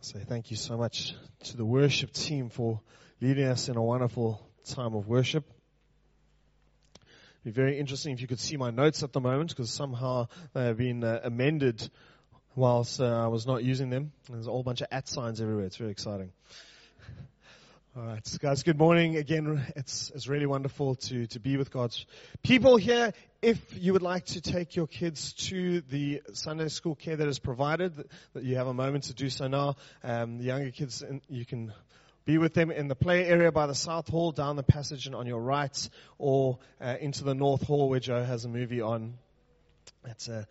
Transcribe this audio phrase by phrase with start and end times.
[0.00, 1.12] Say thank you so much
[1.44, 2.80] to the worship team for
[3.20, 5.44] leading us in a wonderful time of worship.
[7.42, 10.28] It'd be very interesting if you could see my notes at the moment because somehow
[10.54, 11.90] they have been uh, amended
[12.54, 14.12] whilst uh, I was not using them.
[14.30, 15.64] There's a whole bunch of at signs everywhere.
[15.64, 16.30] It's very exciting.
[17.98, 18.62] All right, guys.
[18.62, 19.60] Good morning again.
[19.74, 22.06] It's it's really wonderful to to be with God's
[22.44, 23.12] people here.
[23.42, 27.40] If you would like to take your kids to the Sunday school care that is
[27.40, 29.74] provided, that you have a moment to do so now.
[30.04, 31.72] Um, the younger kids, you can
[32.24, 35.16] be with them in the play area by the south hall, down the passage and
[35.16, 39.14] on your right, or uh, into the north hall where Joe has a movie on.
[40.04, 40.46] That's a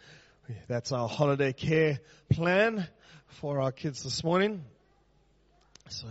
[0.67, 2.89] that's our holiday care plan
[3.27, 4.65] for our kids this morning.
[5.87, 6.07] So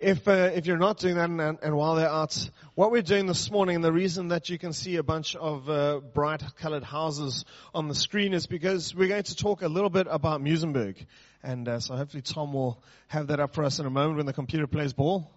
[0.00, 3.26] if uh, if you're not doing that, and, and, while they're out, what we're doing
[3.26, 7.44] this morning, and the reason that you can see a bunch of uh, bright-colored houses
[7.74, 10.96] on the screen is because we're going to talk a little bit about Muizenberg,
[11.42, 14.26] and uh, so hopefully Tom will have that up for us in a moment when
[14.26, 15.30] the computer plays ball.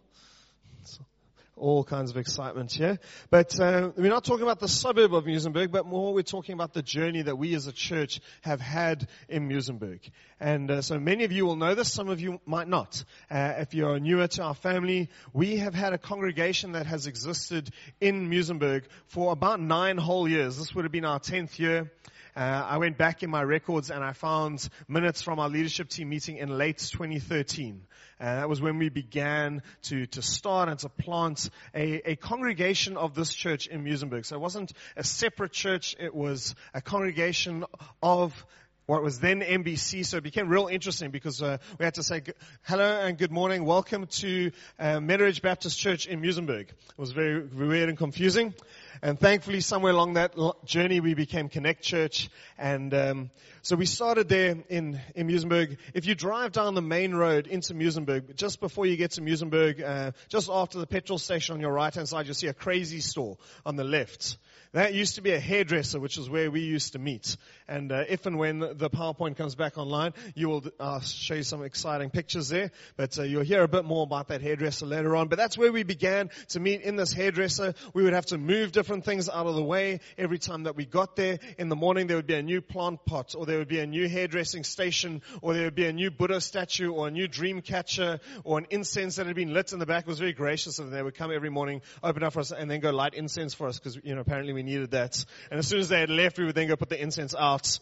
[1.55, 2.97] All kinds of excitement here.
[3.29, 6.73] But uh, we're not talking about the suburb of Muizenberg, but more we're talking about
[6.73, 9.99] the journey that we as a church have had in Muizenberg.
[10.39, 13.03] And uh, so many of you will know this, some of you might not.
[13.29, 17.69] Uh, if you're newer to our family, we have had a congregation that has existed
[18.01, 20.57] in Muizenberg for about nine whole years.
[20.57, 21.91] This would have been our tenth year.
[22.35, 26.09] Uh, I went back in my records and I found minutes from our leadership team
[26.09, 27.85] meeting in late 2013.
[28.19, 32.97] Uh, that was when we began to, to start and to plant a, a congregation
[32.97, 34.25] of this church in Muizenberg.
[34.25, 37.65] So it wasn't a separate church, it was a congregation
[38.01, 38.45] of
[38.85, 40.05] what was then MBC.
[40.05, 42.21] So it became real interesting because uh, we had to say
[42.63, 46.69] hello and good morning, welcome to uh, Meadowridge Baptist Church in Muizenberg.
[46.69, 48.53] It was very weird and confusing.
[49.01, 52.29] And thankfully, somewhere along that journey, we became Connect Church.
[52.57, 53.31] And um,
[53.61, 55.77] so we started there in, in Muizenberg.
[55.93, 59.83] If you drive down the main road into Muizenberg, just before you get to Muizenberg,
[59.83, 62.99] uh, just after the petrol station on your right hand side, you'll see a crazy
[62.99, 64.37] store on the left.
[64.73, 67.37] That used to be a hairdresser, which is where we used to meet.
[67.67, 71.43] And uh, if and when the PowerPoint comes back online, you will uh, show you
[71.43, 72.71] some exciting pictures there.
[72.97, 75.27] But uh, you'll hear a bit more about that hairdresser later on.
[75.27, 77.75] But that's where we began to meet in this hairdresser.
[77.93, 80.85] We would have to move different things out of the way every time that we
[80.85, 81.37] got there.
[81.59, 83.85] In the morning, there would be a new plant pot, or there would be a
[83.85, 87.61] new hairdressing station, or there would be a new Buddha statue, or a new dream
[87.61, 90.05] catcher, or an incense that had been lit in the back.
[90.05, 90.95] It was very gracious of them.
[90.95, 93.67] They would come every morning, open up for us, and then go light incense for
[93.67, 95.23] us because you know apparently we needed that.
[95.51, 97.79] And as soon as they had left, we would then go put the incense out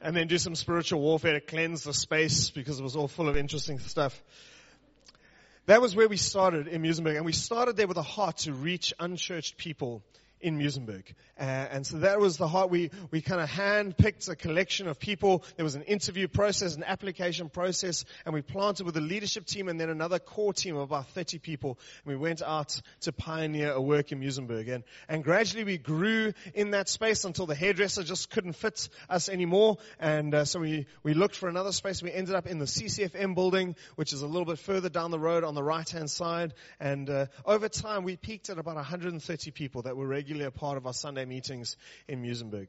[0.00, 3.28] and then do some spiritual warfare to cleanse the space because it was all full
[3.28, 4.22] of interesting stuff.
[5.66, 8.52] That was where we started in Muizenberg, and we started there with a heart to
[8.52, 10.02] reach unchurched people
[10.40, 11.04] in Muizenberg.
[11.38, 12.70] Uh, and so that was the heart.
[12.70, 15.44] We, we kind of hand-picked a collection of people.
[15.56, 19.68] There was an interview process, an application process, and we planted with a leadership team
[19.68, 21.78] and then another core team of about 30 people.
[22.04, 24.72] And we went out to pioneer a work in Muizenberg.
[24.72, 29.28] And, and gradually we grew in that space until the hairdresser just couldn't fit us
[29.28, 29.78] anymore.
[29.98, 32.02] And uh, so we, we looked for another space.
[32.02, 35.18] We ended up in the CCFM building, which is a little bit further down the
[35.18, 36.54] road on the right-hand side.
[36.78, 40.50] And uh, over time, we peaked at about 130 people that were regular regularly a
[40.50, 41.76] part of our Sunday meetings
[42.08, 42.66] in Muizenberg.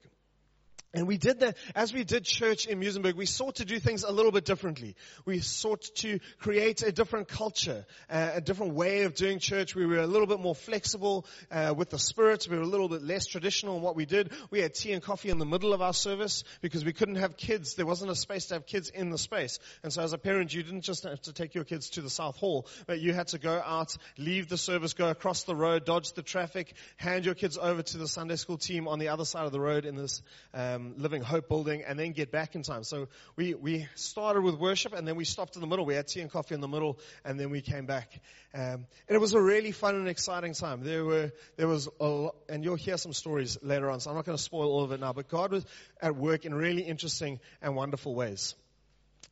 [0.97, 4.03] And we did that, as we did church in Muizenberg, we sought to do things
[4.03, 4.95] a little bit differently.
[5.25, 9.75] We sought to create a different culture, uh, a different way of doing church.
[9.75, 12.47] We were a little bit more flexible uh, with the spirit.
[12.49, 14.31] We were a little bit less traditional in what we did.
[14.49, 17.37] We had tea and coffee in the middle of our service because we couldn't have
[17.37, 17.75] kids.
[17.75, 19.59] There wasn't a space to have kids in the space.
[19.83, 22.09] And so as a parent, you didn't just have to take your kids to the
[22.09, 25.85] South Hall, but you had to go out, leave the service, go across the road,
[25.85, 29.25] dodge the traffic, hand your kids over to the Sunday school team on the other
[29.25, 30.23] side of the road in this
[30.55, 32.83] um, Living Hope building and then get back in time.
[32.83, 35.85] So we, we started with worship and then we stopped in the middle.
[35.85, 38.19] We had tea and coffee in the middle and then we came back.
[38.53, 40.83] Um, and it was a really fun and exciting time.
[40.83, 44.15] There were, there was a lot, and you'll hear some stories later on, so I'm
[44.15, 45.65] not going to spoil all of it now, but God was
[46.01, 48.55] at work in really interesting and wonderful ways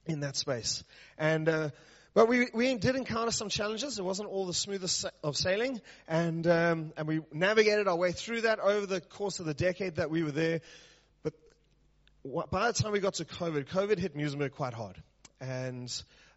[0.06, 0.84] in that space.
[1.18, 1.70] And, uh,
[2.16, 4.00] but we, we did encounter some challenges.
[4.00, 5.82] It wasn't all the smoothest of sailing.
[6.08, 9.96] And, um, and we navigated our way through that over the course of the decade
[9.98, 10.62] that we were there
[12.50, 15.02] by the time we got to COVID, COVID hit Muizenberg quite hard.
[15.40, 15.92] And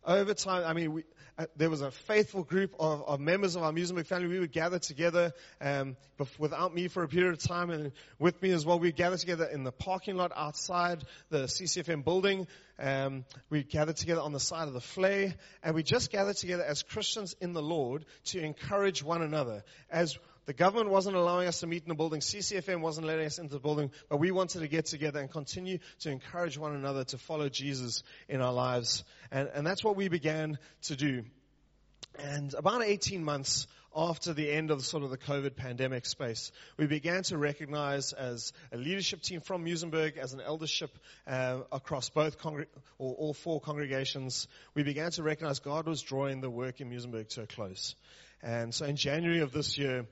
[0.04, 1.04] over time, I mean, we,
[1.38, 4.28] uh, there was a faithful group of, of, members of our Muizenberg family.
[4.28, 5.96] We would gather together um,
[6.38, 8.78] without me for a period of time, and with me as well.
[8.78, 12.48] We'd gather together in the parking lot outside the CCFM building.
[12.78, 16.64] Um, we gathered together on the side of the vlei, and we just gathered together
[16.64, 20.18] as Christians in the Lord to encourage one another as
[20.48, 22.20] The government wasn't allowing us to meet in the building.
[22.20, 25.76] CCFM wasn't letting us into the building, but we wanted to get together and continue
[26.00, 29.04] to encourage one another to follow Jesus in our lives.
[29.30, 31.24] And, and that's what we began to do.
[32.18, 36.86] And about 18 months after the end of sort of the COVID pandemic space, we
[36.86, 40.96] began to recognize as a leadership team from Muizenberg, as an eldership
[41.26, 42.64] uh, across both or
[42.98, 47.42] all four congregations, we began to recognize God was drawing the work in Muizenberg to
[47.42, 47.94] a close.
[48.42, 50.06] And so in January of this year,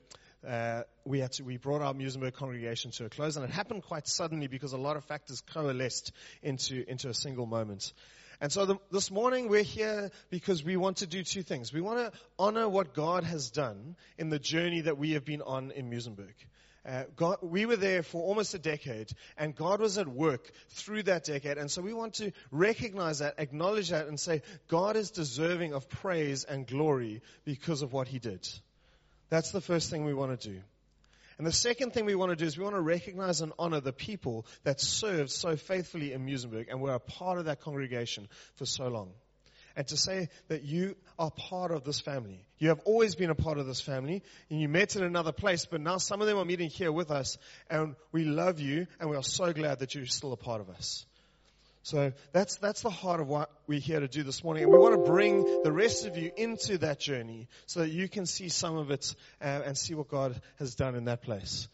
[0.46, 3.82] uh, we had to, we brought our Muizenberg congregation to a close, and it happened
[3.82, 6.12] quite suddenly because a lot of factors coalesced
[6.42, 7.92] into into a single moment.
[8.40, 11.72] And so the, this morning we're here because we want to do two things.
[11.72, 15.42] We want to honor what God has done in the journey that we have been
[15.42, 16.34] on in Muizenberg.
[16.86, 21.02] Uh, God, we were there for almost a decade, and God was at work through
[21.04, 21.58] that decade.
[21.58, 25.88] And so we want to recognize that, acknowledge that, and say God is deserving of
[25.88, 28.46] praise and glory because of what He did.
[29.28, 30.60] That's the first thing we want to do.
[31.38, 33.80] And the second thing we want to do is we want to recognize and honor
[33.80, 38.28] the people that served so faithfully in Muizenberg and were a part of that congregation
[38.54, 39.10] for so long.
[39.76, 42.40] And to say that you are part of this family.
[42.58, 45.66] You have always been a part of this family and you met in another place,
[45.66, 47.36] but now some of them are meeting here with us
[47.68, 50.70] and we love you and we are so glad that you're still a part of
[50.70, 51.04] us.
[51.86, 54.64] So that's, that's the heart of what we're here to do this morning.
[54.64, 58.08] And we want to bring the rest of you into that journey so that you
[58.08, 61.68] can see some of it and, and see what God has done in that place.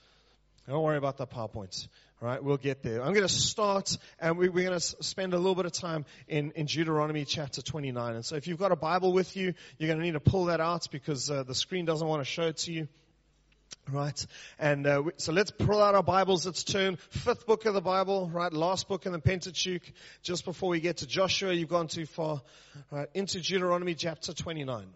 [0.68, 1.88] Don't worry about the PowerPoint.
[2.20, 3.02] All right, we'll get there.
[3.02, 6.04] I'm going to start, and we, are going to spend a little bit of time
[6.28, 8.14] in, in Deuteronomy chapter 29.
[8.14, 10.44] And so, if you've got a Bible with you, you're going to need to pull
[10.44, 12.86] that out because uh, the screen doesn't want to show it to you.
[13.90, 14.26] Right,
[14.60, 16.46] and uh, so let's pull out our Bibles.
[16.46, 19.82] Let's turn fifth book of the Bible, right, last book in the Pentateuch.
[20.22, 22.42] Just before we get to Joshua, you've gone too far.
[22.92, 24.86] Right, into Deuteronomy chapter 29.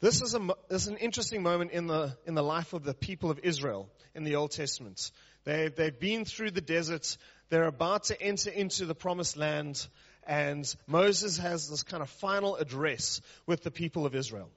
[0.00, 2.94] This is a this is an interesting moment in the in the life of the
[2.94, 5.10] people of Israel in the Old Testament.
[5.44, 7.16] They they've been through the desert.
[7.48, 9.88] They're about to enter into the promised land,
[10.26, 14.50] and Moses has this kind of final address with the people of Israel.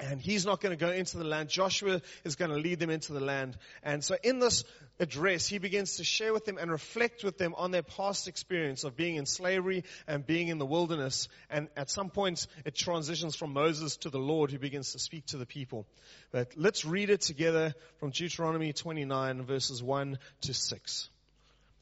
[0.00, 1.50] And he's not going to go into the land.
[1.50, 3.56] Joshua is going to lead them into the land.
[3.82, 4.64] And so in this
[4.98, 8.84] address, he begins to share with them and reflect with them on their past experience
[8.84, 11.28] of being in slavery and being in the wilderness.
[11.50, 15.26] And at some point, it transitions from Moses to the Lord who begins to speak
[15.26, 15.86] to the people.
[16.32, 21.08] But let's read it together from Deuteronomy 29 verses 1 to 6.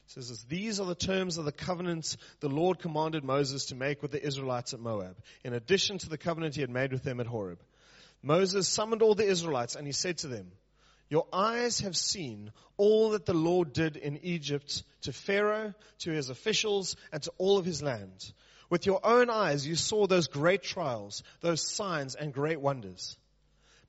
[0.07, 4.01] It says These are the terms of the covenant the Lord commanded Moses to make
[4.01, 7.19] with the Israelites at Moab, in addition to the covenant he had made with them
[7.19, 7.59] at Horeb.
[8.21, 10.51] Moses summoned all the Israelites and he said to them,
[11.09, 16.29] Your eyes have seen all that the Lord did in Egypt to Pharaoh, to his
[16.29, 18.33] officials, and to all of his land.
[18.69, 23.17] With your own eyes you saw those great trials, those signs and great wonders.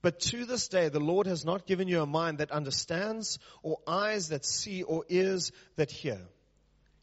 [0.03, 3.81] But to this day the Lord has not given you a mind that understands, or
[3.87, 6.21] eyes that see, or ears that hear.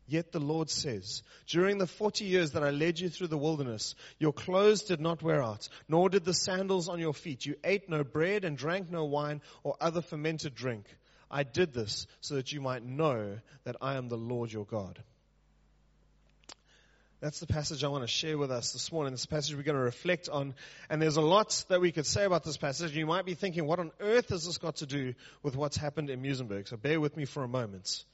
[0.09, 3.93] Yet the Lord says, during the 40 years that I led you through the wilderness,
[4.19, 7.45] your clothes did not wear out, nor did the sandals on your feet.
[7.45, 10.85] You ate no bread and drank no wine or other fermented drink.
[11.29, 14.97] I did this so that you might know that I am the Lord your God.
[17.19, 19.11] That's the passage I want to share with us this morning.
[19.11, 20.53] This passage we're going to reflect on.
[20.89, 22.95] And there's a lot that we could say about this passage.
[22.95, 26.11] You might be thinking, what on earth has this got to do with what's happened
[26.11, 26.67] in Muizenberg?
[26.67, 28.05] So bear with me for a moment.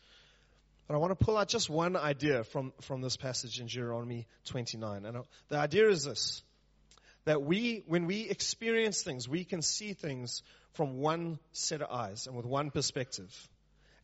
[0.87, 4.27] But I want to pull out just one idea from, from this passage in Deuteronomy
[4.45, 5.05] 29.
[5.05, 6.43] And the idea is this
[7.25, 10.43] that we, when we experience things, we can see things
[10.73, 13.33] from one set of eyes and with one perspective.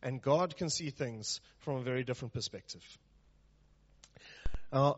[0.02, 2.82] And God can see things from a very different perspective.
[4.72, 4.94] Uh,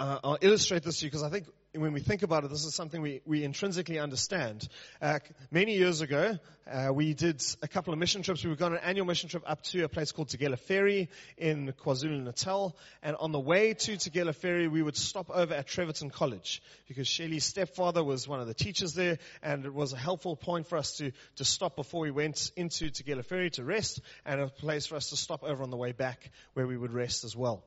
[0.00, 1.46] I'll illustrate this to you because I think
[1.76, 4.68] when we think about it, this is something we, we intrinsically understand.
[5.00, 5.18] Uh,
[5.50, 6.38] many years ago,
[6.70, 8.44] uh, we did a couple of mission trips.
[8.44, 11.72] We were on an annual mission trip up to a place called Tugela Ferry in
[11.72, 12.76] KwaZulu-Natal.
[13.02, 17.06] And on the way to Tugela Ferry, we would stop over at Treverton College because
[17.06, 20.78] Shelley's stepfather was one of the teachers there and it was a helpful point for
[20.78, 24.86] us to, to stop before we went into Tugela Ferry to rest and a place
[24.86, 27.62] for us to stop over on the way back where we would rest as well.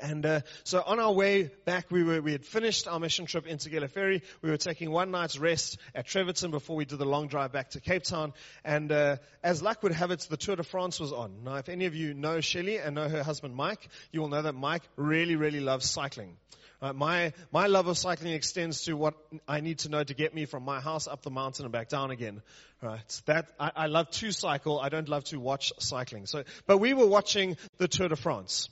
[0.00, 3.46] And uh, so on our way back, we were we had finished our mission trip
[3.46, 4.22] into Tugela Ferry.
[4.40, 7.70] We were taking one night's rest at Treverton before we did the long drive back
[7.70, 8.32] to Cape Town.
[8.64, 11.42] And uh, as luck would have it, the Tour de France was on.
[11.44, 14.42] Now, if any of you know Shelley and know her husband Mike, you will know
[14.42, 16.36] that Mike really, really loves cycling.
[16.82, 19.14] Uh, my my love of cycling extends to what
[19.46, 21.88] I need to know to get me from my house up the mountain and back
[21.88, 22.42] down again.
[22.80, 23.22] Right?
[23.26, 24.80] That I, I love to cycle.
[24.80, 26.26] I don't love to watch cycling.
[26.26, 28.70] So, but we were watching the Tour de France.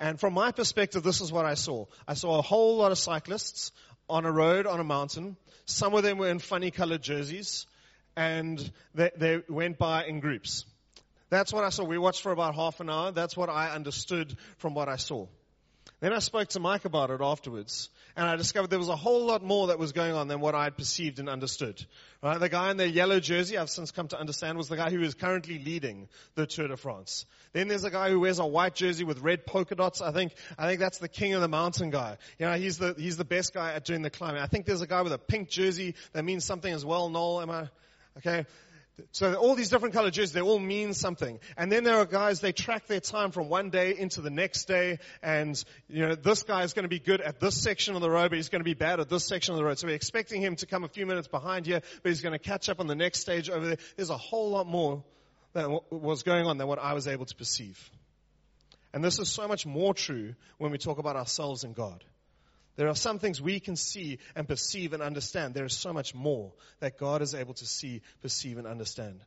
[0.00, 1.86] And from my perspective, this is what I saw.
[2.06, 3.72] I saw a whole lot of cyclists
[4.08, 5.36] on a road, on a mountain.
[5.64, 7.66] Some of them were in funny colored jerseys.
[8.18, 10.64] and they, they went by in groups.
[11.30, 11.84] That's what I saw.
[11.84, 13.12] We watched for about half an hour.
[13.12, 15.26] That's what I understood from what I saw.
[16.00, 19.26] Then I spoke to Mike about it afterwards, and I discovered there was a whole
[19.26, 21.84] lot more that was going on than what I had perceived and understood.
[22.22, 22.38] Right?
[22.38, 25.02] The guy in the yellow jersey, I've since come to understand, was the guy who
[25.02, 27.26] is currently leading the Tour de France.
[27.52, 30.00] Then there's a guy who wears a white jersey with red polka dots.
[30.00, 32.16] I think, I think that's the king of the mountain guy.
[32.38, 34.40] You know, he's the, he's the best guy at doing the climbing.
[34.40, 37.08] I think there's a guy with a pink jersey that means something as well.
[37.08, 37.68] Noel, am I?
[38.18, 38.46] Okay.
[39.12, 41.38] So all these different colored jerseys, they all mean something.
[41.56, 44.66] And then there are guys, they track their time from one day into the next
[44.66, 44.98] day.
[45.22, 48.10] And, you know, this guy is going to be good at this section of the
[48.10, 49.78] road, but he's going to be bad at this section of the road.
[49.78, 52.38] So we're expecting him to come a few minutes behind here, but he's going to
[52.38, 53.78] catch up on the next stage over there.
[53.96, 55.04] There's a whole lot more
[55.52, 57.90] that was going on than what I was able to perceive.
[58.92, 62.04] And this is so much more true when we talk about ourselves and God.
[62.78, 65.52] There are some things we can see and perceive and understand.
[65.52, 69.20] There is so much more that God is able to see, perceive, and understand.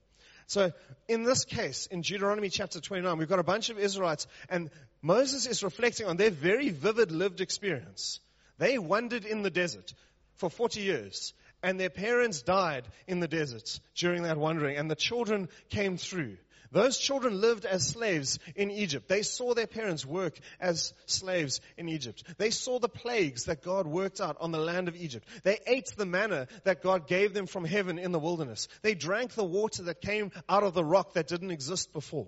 [0.48, 0.72] So
[1.10, 4.70] in this case, in Deuteronomy chapter 29, we've got a bunch of Israelites and
[5.02, 8.22] Moses is reflecting on their very vivid lived experience.
[8.58, 9.94] They wandered in the desert
[10.38, 14.96] for 40 years and their parents died in the desert during that wandering and the
[14.96, 16.38] children came through.
[16.72, 19.10] Those children lived as slaves in Egypt.
[19.10, 22.24] They saw their parents work as slaves in Egypt.
[22.38, 25.28] They saw the plagues that God worked out on the land of Egypt.
[25.44, 28.70] They ate the manna that God gave them from heaven in the wilderness.
[28.84, 32.28] They drank the water that came out of the rock that didn't exist before.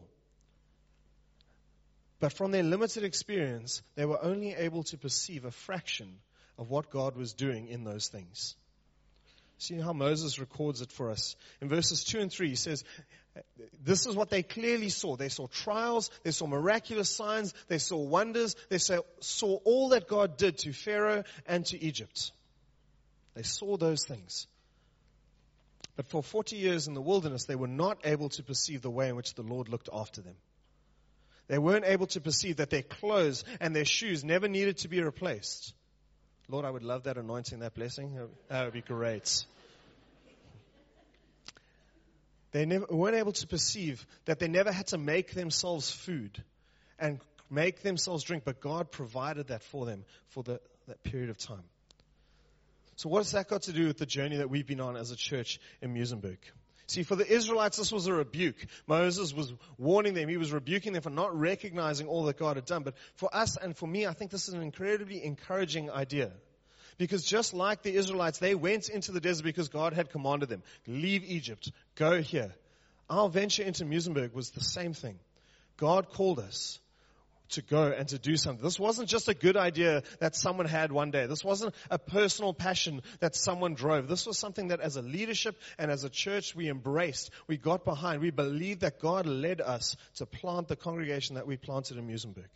[2.20, 6.20] But from their limited experience, they were only able to perceive a fraction
[6.58, 8.56] of what God was doing in those things.
[9.58, 11.36] See how Moses records it for us.
[11.62, 12.84] In verses 2 and 3, he says,
[13.84, 15.16] this is what they clearly saw.
[15.16, 20.38] They saw trials, they saw miraculous signs, they saw wonders, they saw, all that God
[20.38, 22.32] did to Pharaoh and to Egypt.
[23.36, 24.48] They saw those things.
[25.96, 29.10] But for 40 years in the wilderness, they were not able to perceive the way
[29.10, 30.36] in which the Lord looked after them.
[31.48, 35.02] They weren't able to perceive that their clothes and their shoes never needed to be
[35.02, 35.74] replaced.
[36.48, 38.18] Lord, I would love that anointing, that blessing.
[38.50, 39.46] That would be great.
[42.54, 46.42] They never, weren't able to perceive that they never had to make themselves food
[47.00, 47.20] and
[47.50, 51.64] make themselves drink, but God provided that for them for the, that period of time.
[52.96, 55.10] So what has that got to do with the journey that we've been on as
[55.10, 56.38] a church in Muizenberg?
[56.86, 58.68] See, for the Israelites, this was a rebuke.
[58.86, 60.30] Moses was warning them.
[60.30, 62.84] He was rebuking them for not recognizing all that God had done.
[62.84, 66.32] But for us and for me, I think this is an incredibly encouraging idea.
[66.98, 70.64] Because just like the Israelites, they went into the desert because God had commanded them.
[70.88, 71.72] Leave Egypt.
[71.96, 72.54] Go here.
[73.10, 75.20] Our venture into Muizenberg was the same thing.
[75.78, 76.80] God called us
[77.50, 78.64] to go and to do something.
[78.64, 81.26] This wasn't just a good idea that someone had one day.
[81.28, 84.08] This wasn't a personal passion that someone drove.
[84.08, 87.32] This was something that as a leadership and as a church we embraced.
[87.48, 88.22] We got behind.
[88.22, 92.50] We believed that God led us to plant the congregation that we planted in Muizenberg.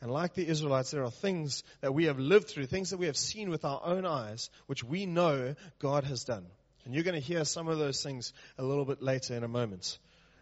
[0.00, 3.06] And like the Israelites, there are things that we have lived through, things that we
[3.06, 6.46] have seen with our own eyes, which we know God has done.
[6.84, 9.48] And you're going to hear some of those things a little bit later in a
[9.48, 9.98] moment.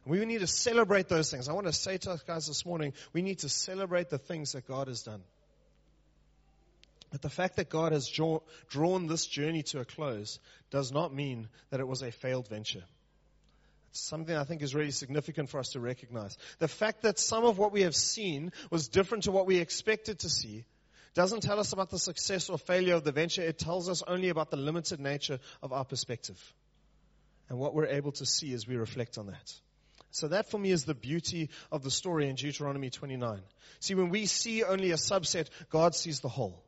[0.07, 1.49] We need to celebrate those things.
[1.49, 4.53] I want to say to us guys this morning, we need to celebrate the things
[4.53, 5.23] that God has done.
[7.11, 10.39] But the fact that God has draw, drawn this journey to a close
[10.71, 12.85] does not mean that it was a failed venture.
[13.93, 16.37] Something I think is really significant for us to recognize.
[16.59, 20.21] The fact that some of what we have seen was different to what we expected
[20.21, 20.65] to see
[21.15, 23.43] doesn't tell us about the success or failure of the venture.
[23.43, 26.39] It tells us only about the limited nature of our perspective
[27.49, 29.55] and what we're able to see as we reflect on that.
[30.11, 33.41] So that for me is the beauty of the story in Deuteronomy 29.
[33.81, 36.63] See, when we see only a subset, God sees the whole.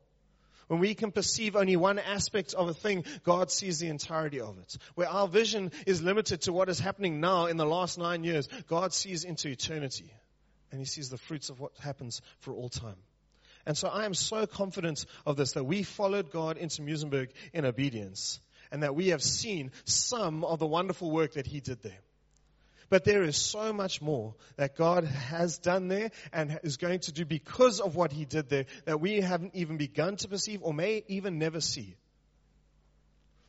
[0.71, 4.57] When we can perceive only one aspect of a thing, God sees the entirety of
[4.57, 4.77] it.
[4.95, 8.47] Where our vision is limited to what is happening now in the last nine years,
[8.69, 10.13] God sees into eternity.
[10.71, 12.95] And He sees the fruits of what happens for all time.
[13.65, 17.65] And so I am so confident of this that we followed God into Muizenberg in
[17.65, 18.39] obedience
[18.71, 21.99] and that we have seen some of the wonderful work that He did there.
[22.91, 27.13] But there is so much more that God has done there and is going to
[27.13, 30.73] do because of what He did there that we haven't even begun to perceive or
[30.73, 31.95] may even never see.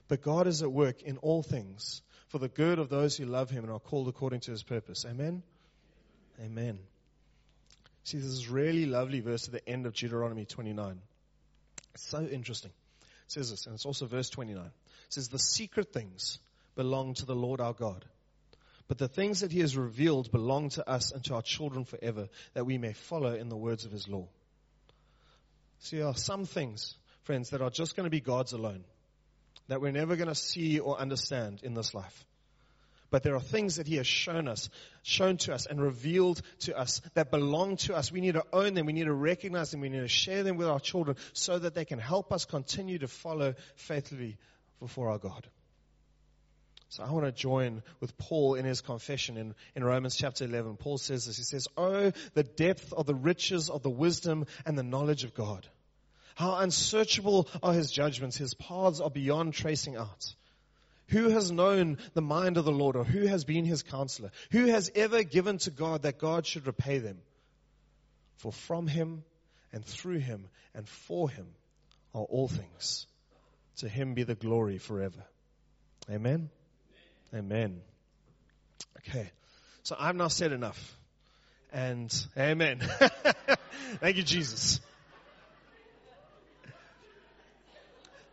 [0.07, 3.51] But God is at work in all things for the good of those who love
[3.51, 5.05] Him and are called according to His purpose.
[5.05, 5.43] Amen?
[6.41, 6.79] Amen.
[8.05, 11.01] See, this is really lovely verse at the end of Deuteronomy 29.
[11.95, 12.71] It's so interesting.
[13.01, 14.65] It says this, and it's also verse 29.
[14.65, 14.73] It
[15.09, 16.39] says, The secret things
[16.77, 18.05] belong to the Lord our God
[18.89, 22.29] but the things that he has revealed belong to us and to our children forever,
[22.55, 24.29] that we may follow in the words of his law.
[25.79, 28.85] See, there are some things, friends, that are just going to be God's alone.
[29.69, 32.27] that we're never going to see or understand in this life.
[33.11, 34.71] But there are things that He has shown us,
[35.03, 38.11] shown to us, and revealed to us that belong to us.
[38.11, 38.87] We need to own them.
[38.87, 39.81] We need to recognize them.
[39.81, 42.99] We need to share them with our children so that they can help us continue
[42.99, 44.39] to follow faithfully
[44.81, 45.47] before our God.
[46.93, 50.77] So I want to join with Paul in his confession in, in Romans chapter 11.
[50.77, 51.39] Paul says this.
[51.39, 55.33] He says, Oh, the depth of the riches of the wisdom and the knowledge of
[55.33, 55.67] God.
[56.35, 58.37] How unsearchable are his judgments.
[58.37, 60.35] His paths are beyond tracing out.
[61.09, 64.31] Who has known the mind of the Lord or who has been his counselor?
[64.51, 67.17] Who has ever given to God that God should repay them?
[68.37, 69.25] For from him
[69.73, 71.47] and through him and for him
[72.15, 73.07] are all things.
[73.79, 75.25] To him be the glory forever.
[76.11, 76.51] Amen.
[77.35, 77.81] Amen.
[78.99, 79.31] Okay.
[79.83, 80.97] So I've now said enough.
[81.73, 82.81] And amen.
[84.01, 84.81] Thank you, Jesus.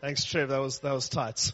[0.01, 0.50] Thanks, Trev.
[0.50, 1.53] That was, that was tight.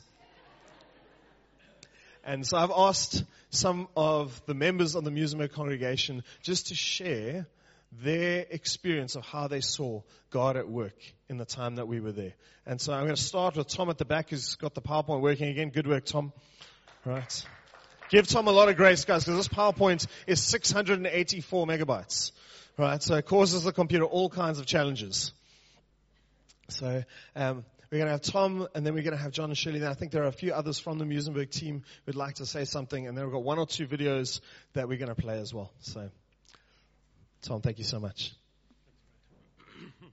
[2.23, 7.47] And so I've asked some of the members of the Muizenberg congregation just to share
[7.91, 10.97] their experience of how they saw God at work
[11.29, 12.33] in the time that we were there.
[12.65, 15.21] And so I'm going to start with Tom at the back who's got the PowerPoint
[15.21, 15.69] working again.
[15.69, 16.33] Good work, Tom.
[17.05, 17.45] Right.
[18.09, 22.31] Give Tom a lot of grace, guys, because this PowerPoint is 684 megabytes.
[22.77, 23.01] Right.
[23.01, 25.31] So it causes the computer all kinds of challenges.
[26.69, 27.03] So,
[27.35, 29.79] um, we're going to have Tom, and then we're going to have John and Shirley.
[29.79, 32.45] Then I think there are a few others from the Muizenberg team who'd like to
[32.45, 34.41] say something, and then we've got one or two videos
[34.73, 35.71] that we're going to play as well.
[35.81, 36.09] So,
[37.43, 38.33] Tom, thank you so much.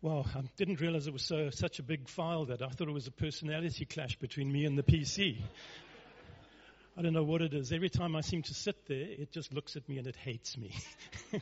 [0.00, 2.92] Well, I didn't realize it was so, such a big file that I thought it
[2.92, 5.38] was a personality clash between me and the PC.
[6.98, 7.70] I don't know what it is.
[7.70, 10.58] Every time I seem to sit there, it just looks at me and it hates
[10.58, 10.74] me.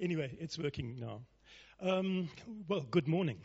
[0.00, 1.20] anyway, it's working now.
[1.82, 2.30] Um,
[2.66, 3.40] well, good morning.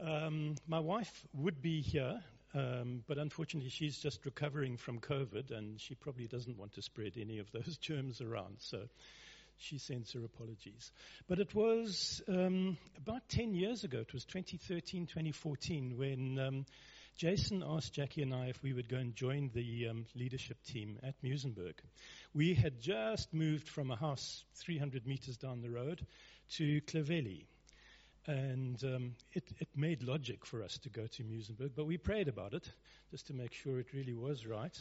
[0.00, 2.22] Um, my wife would be here,
[2.54, 7.14] um, but unfortunately, she's just recovering from COVID, and she probably doesn't want to spread
[7.20, 8.58] any of those germs around.
[8.58, 8.82] So
[9.56, 10.92] she sends her apologies.
[11.26, 16.66] But it was um, about 10 years ago, it was 2013, 2014, when um,
[17.16, 20.98] Jason asked Jackie and I if we would go and join the um, leadership team
[21.02, 21.74] at Muizenberg.
[22.34, 26.04] We had just moved from a house 300 meters down the road
[26.56, 27.46] to Clovelly.
[28.26, 32.28] And um, it, it, made logic for us to go to Muizenberg, but we prayed
[32.28, 32.70] about it
[33.10, 34.76] just to make sure it really was right.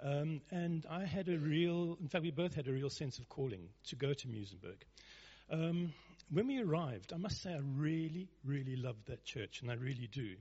[0.00, 3.28] Um, and I had a real, in fact, we both had a real sense of
[3.28, 4.82] calling to go to Muizenberg.
[5.50, 5.92] Um,
[6.30, 10.08] when we arrived, I must say I really, really loved that church, and I really
[10.12, 10.36] do,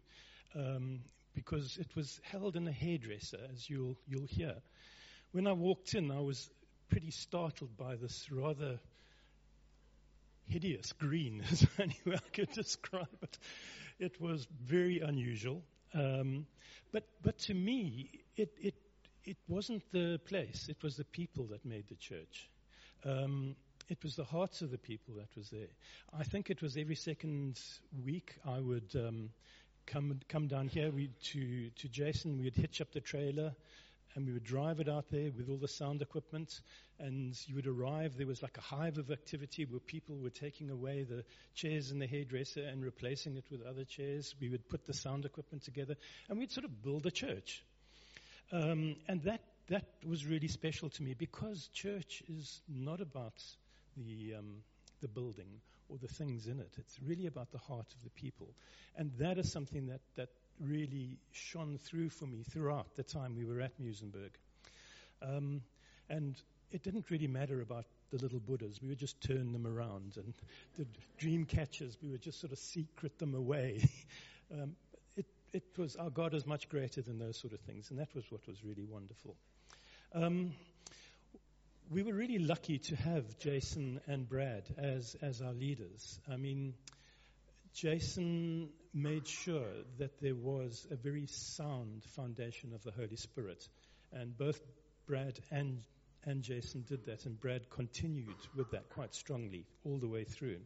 [0.55, 0.99] um,
[1.37, 4.55] because it was held in a hairdresser, as you'll, you'll hear.
[5.33, 6.49] When I walked in, I was
[6.89, 8.79] pretty startled by this rather
[10.47, 13.37] hideous green is the way I could describe it.
[13.99, 15.61] It was very unusual.
[15.93, 16.47] Um,
[16.91, 18.73] but, but to me, it, it,
[19.23, 22.49] it wasn't the place, it was the people that made the church.
[23.05, 23.55] Um,
[23.89, 25.69] it was the hearts of the people that was there.
[26.17, 27.59] I think it was every second
[28.03, 29.29] week I would um,
[29.87, 32.37] come come down here we, to to Jason.
[32.37, 33.55] We'd hitch up the trailer,
[34.15, 36.61] and we would drive it out there with all the sound equipment.
[36.99, 40.71] And you would arrive, there was like a hive of activity where people were taking
[40.71, 41.23] away the
[41.53, 44.33] chairs in the hairdresser and replacing it with other chairs.
[44.41, 45.95] We would put the sound equipment together,
[46.29, 47.63] and we'd sort of build a church.
[48.51, 53.43] Um, and that, that was really special to me because church is not about
[53.95, 54.63] the, um,
[55.01, 56.73] the building or the things in it.
[56.77, 58.49] It's really about the heart of the people.
[58.95, 63.45] And that is something that, that really shone through for me throughout the time we
[63.45, 64.31] were at Muizenberg.
[65.21, 65.61] Um,
[66.09, 66.35] and
[66.71, 68.81] it didn't really matter about the little Buddhas.
[68.81, 70.17] We would just turn them around.
[70.17, 70.33] And
[70.77, 70.85] the
[71.17, 73.89] dream catchers, we would just sort of secret them away.
[74.53, 74.75] um,
[75.15, 77.89] it, it, was, our God is much greater than those sort of things.
[77.89, 79.35] And that was what was really wonderful.
[80.13, 80.53] Um,
[81.89, 86.19] we were really lucky to have Jason and Brad as, as our leaders.
[86.29, 86.73] I mean,
[87.73, 93.67] Jason made sure that there was a very sound foundation of the Holy Spirit.
[94.11, 94.59] And both
[95.07, 95.81] Brad and,
[96.25, 100.59] and Jason did that, and Brad continued with that quite strongly all the way through.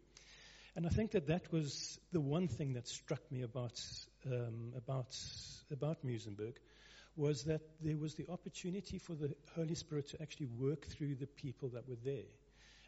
[0.76, 3.80] And I think that that was the one thing that struck me about,
[4.26, 5.16] um, about,
[5.72, 6.56] about Muizenberg
[7.16, 11.28] was that there was the opportunity for the Holy Spirit to actually work through the
[11.28, 12.30] people that were there.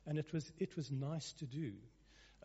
[0.05, 1.73] And it was, it was nice to do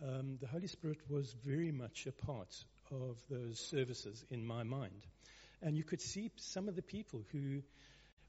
[0.02, 5.06] um, the Holy Spirit was very much a part of those services in my mind.
[5.62, 7.62] And you could see some of the people who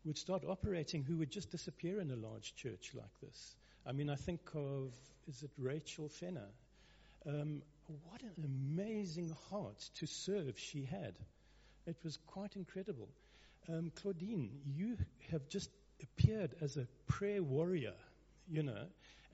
[0.06, 3.56] would start operating who would just disappear in a large church like this.
[3.86, 4.94] I mean, I think of,
[5.28, 6.50] is it Rachel Fenner?
[7.28, 7.62] Um,
[8.06, 11.14] what an amazing heart to serve she had.
[11.86, 13.10] It was quite incredible.
[13.72, 14.98] Um, Claudine, you
[15.32, 15.70] have just
[16.02, 17.94] appeared as a prayer warrior.
[18.50, 18.86] You know,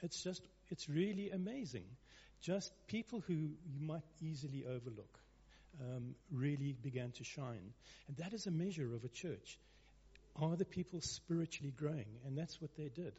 [0.02, 1.86] it's just, it's really amazing.
[2.41, 5.19] Just people who you might easily overlook
[5.82, 7.74] um, really began to shine.
[8.08, 9.58] And that is a measure of a church.
[10.41, 12.19] Are the people spiritually growing?
[12.26, 13.13] And that's what they did.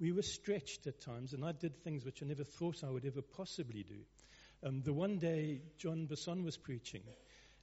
[0.00, 3.04] We were stretched at times, and I did things which I never thought I would
[3.04, 4.68] ever possibly do.
[4.68, 7.02] Um, the one day John Basson was preaching,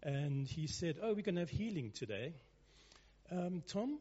[0.03, 2.33] and he said, Oh, we're going to have healing today.
[3.31, 3.99] Um, Tom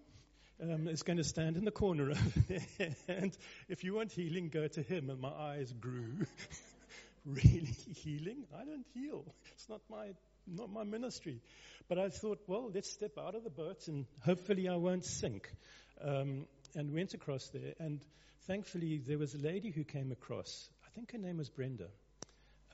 [0.62, 3.37] um, is going to stand in the corner over there, and
[3.68, 5.10] if you want healing, go to him.
[5.10, 6.26] And my eyes grew.
[7.26, 8.44] really healing?
[8.54, 9.24] I don't heal.
[9.54, 10.10] It's not my
[10.46, 11.40] not my ministry.
[11.88, 15.50] But I thought, well, let's step out of the boat and hopefully I won't sink.
[16.02, 18.00] Um, and went across there, and
[18.46, 20.68] thankfully there was a lady who came across.
[20.84, 21.87] I think her name was Brenda.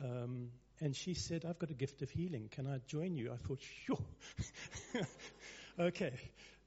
[0.02, 0.48] Um,
[0.80, 2.48] and she said, I've got a gift of healing.
[2.50, 3.30] Can I join you?
[3.30, 3.98] I thought, sure.
[5.80, 6.12] okay.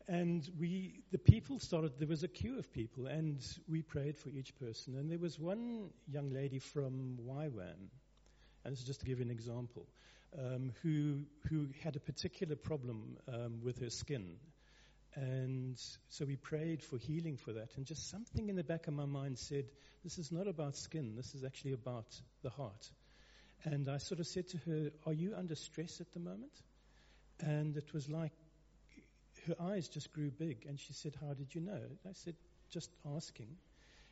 [0.07, 4.29] And we, the people started, there was a queue of people, and we prayed for
[4.29, 4.97] each person.
[4.97, 7.89] And there was one young lady from YWAM,
[8.65, 9.87] and this is just to give you an example,
[10.37, 14.35] um, who, who had a particular problem um, with her skin.
[15.15, 17.69] And so we prayed for healing for that.
[17.77, 19.65] And just something in the back of my mind said,
[20.03, 22.07] this is not about skin, this is actually about
[22.41, 22.89] the heart.
[23.63, 26.51] And I sort of said to her, Are you under stress at the moment?
[27.39, 28.33] And it was like
[29.47, 30.65] her eyes just grew big.
[30.67, 31.81] And she said, How did you know?
[32.07, 32.35] I said,
[32.69, 33.47] Just asking.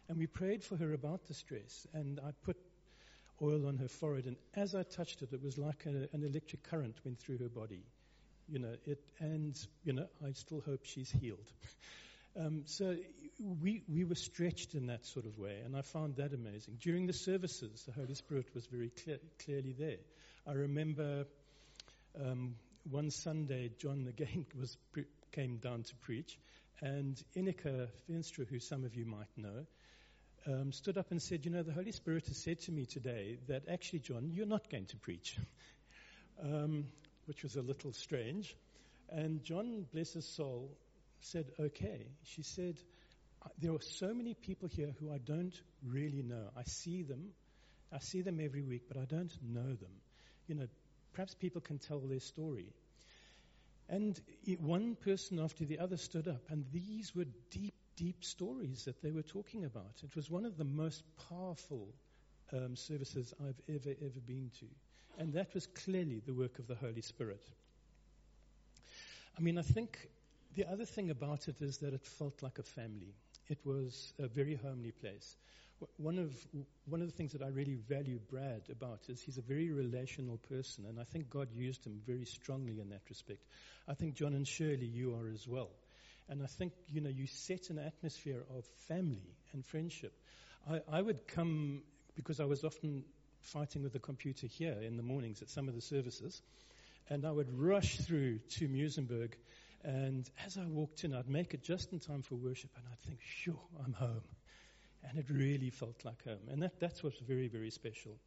[0.10, 1.88] And we prayed for her about the stress.
[1.94, 2.58] And I put
[3.42, 4.26] oil on her forehead.
[4.26, 7.50] And as I touched it, it was like a, an electric current went through her
[7.50, 7.84] body.
[8.50, 11.40] You know, it, and, you know, I still hope she's healed.
[12.40, 12.96] Um, so
[13.62, 16.78] we, we were stretched in that sort of way, and I found that amazing.
[16.80, 19.98] During the services, the Holy Spirit was very clear, clearly there.
[20.48, 21.26] I remember
[22.20, 22.56] um,
[22.90, 24.78] one Sunday, John again was
[25.32, 26.38] came down to preach,
[26.82, 29.66] and Inika Finstra, who some of you might know,
[30.48, 33.38] um, stood up and said, You know, the Holy Spirit has said to me today
[33.48, 35.38] that actually, John, you're not going to preach,
[36.44, 36.86] um,
[37.26, 38.56] which was a little strange.
[39.10, 40.72] And John, bless his soul,
[41.20, 42.08] said, Okay.
[42.24, 42.78] She said,
[43.60, 46.50] There are so many people here who I don't really know.
[46.58, 47.30] I see them,
[47.94, 49.94] I see them every week, but I don't know them.
[50.48, 50.68] You know,
[51.14, 52.74] perhaps people can tell their story.
[53.92, 54.22] And
[54.60, 59.12] one person after the other stood up, and these were deep, deep stories that they
[59.12, 60.02] were talking about.
[60.02, 61.90] It was one of the most powerful
[62.54, 64.66] um, services I've ever, ever been to.
[65.18, 67.44] And that was clearly the work of the Holy Spirit.
[69.38, 70.10] I mean, I think
[70.56, 73.14] the other thing about it is that it felt like a family.
[73.50, 75.36] It was a very homely place.
[75.98, 76.34] One of,
[76.86, 80.38] one of the things that I really value Brad about is he's a very relational
[80.38, 83.44] person, and I think God used him very strongly in that respect.
[83.88, 85.70] I think John and Shirley, you are as well.
[86.30, 90.14] And I think, you know, you set an atmosphere of family and friendship.
[90.70, 91.82] I, I would come,
[92.16, 93.04] because I was often
[93.42, 96.42] fighting with the computer here in the mornings at some of the services,
[97.10, 99.34] and I would rush through to Muizenberg
[99.84, 103.00] and as I walked in, I'd make it just in time for worship, and I'd
[103.00, 104.22] think, sure, I'm home.
[105.08, 106.48] And it really felt like home.
[106.50, 108.18] And that, that's what's very, very special.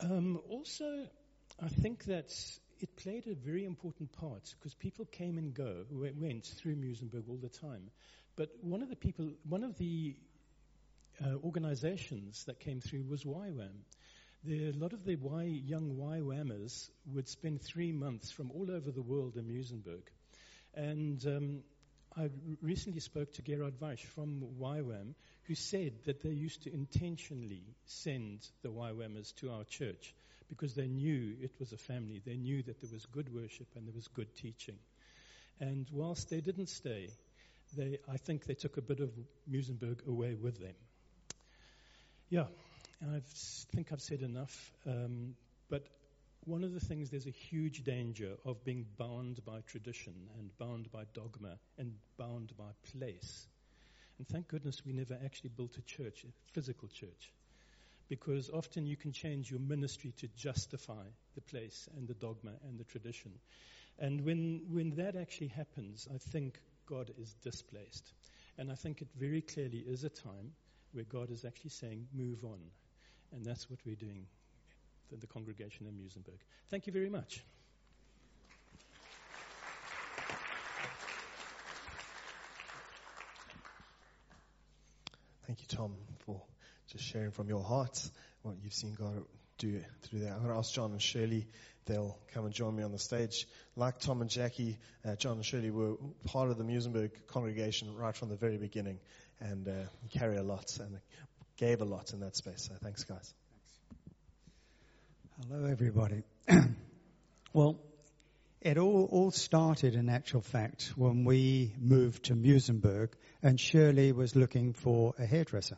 [0.00, 1.06] Um, also,
[1.62, 2.34] I think that
[2.80, 7.38] it played a very important part because people came and go, went through Muizenberg all
[7.40, 7.90] the time.
[8.36, 10.16] But one of the people, one of the
[11.24, 13.84] uh, organizations that came through was YWAM.
[14.44, 18.90] The, a lot of the y, young YWAMers would spend three months from all over
[18.90, 20.02] the world in Muizenberg.
[20.74, 21.62] And um,
[22.18, 22.30] I
[22.62, 28.48] recently spoke to Gerard Weiss from YWAM, who said that they used to intentionally send
[28.62, 30.14] the YWAMers to our church
[30.48, 32.22] because they knew it was a family.
[32.24, 34.76] They knew that there was good worship and there was good teaching.
[35.60, 37.10] And whilst they didn't stay,
[37.76, 39.10] they, I think they took a bit of
[39.50, 40.74] Muizenberg away with them.
[42.30, 42.46] Yeah,
[43.02, 43.20] I
[43.74, 44.72] think I've said enough.
[44.86, 45.34] Um,
[45.68, 45.86] but
[46.46, 50.90] one of the things, there's a huge danger of being bound by tradition and bound
[50.92, 53.48] by dogma and bound by place.
[54.18, 57.32] And thank goodness we never actually built a church, a physical church.
[58.08, 61.02] Because often you can change your ministry to justify
[61.34, 63.32] the place and the dogma and the tradition.
[63.98, 68.12] And when, when that actually happens, I think God is displaced.
[68.56, 70.52] And I think it very clearly is a time
[70.92, 72.60] where God is actually saying, move on.
[73.32, 74.26] And that's what we're doing
[75.12, 76.38] in the congregation in Muizenberg.
[76.70, 77.42] Thank you very much.
[85.46, 86.42] Thank you, Tom, for
[86.88, 88.02] just sharing from your heart
[88.42, 89.22] what you've seen God
[89.58, 90.32] do do that.
[90.32, 91.46] I'm going to ask John and Shirley.
[91.86, 93.46] They'll come and join me on the stage.
[93.76, 98.14] Like Tom and Jackie, uh, John and Shirley were part of the Muizenberg congregation right
[98.14, 98.98] from the very beginning,
[99.40, 99.72] and uh,
[100.10, 100.98] carry a lot and
[101.56, 102.68] gave a lot in that space.
[102.68, 103.32] So thanks, guys.
[105.38, 106.22] Hello, everybody.
[107.52, 107.78] well,
[108.62, 113.10] it all, all started, in actual fact, when we moved to Muizenberg,
[113.42, 115.76] and Shirley was looking for a hairdresser.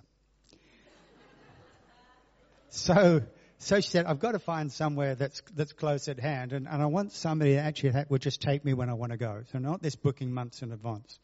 [2.68, 3.22] so,
[3.58, 6.80] so she said, I've got to find somewhere that's, that's close at hand, and, and
[6.80, 9.42] I want somebody that actually would just take me when I want to go.
[9.50, 11.18] So not this booking months in advance.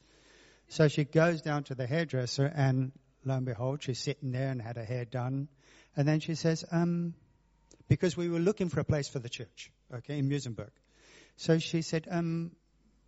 [0.67, 2.91] So she goes down to the hairdresser, and
[3.25, 5.47] lo and behold, she's sitting there and had her hair done.
[5.97, 7.15] And then she says, um,
[7.89, 10.71] because we were looking for a place for the church, okay, in Muizenberg.
[11.37, 12.53] So she said, um,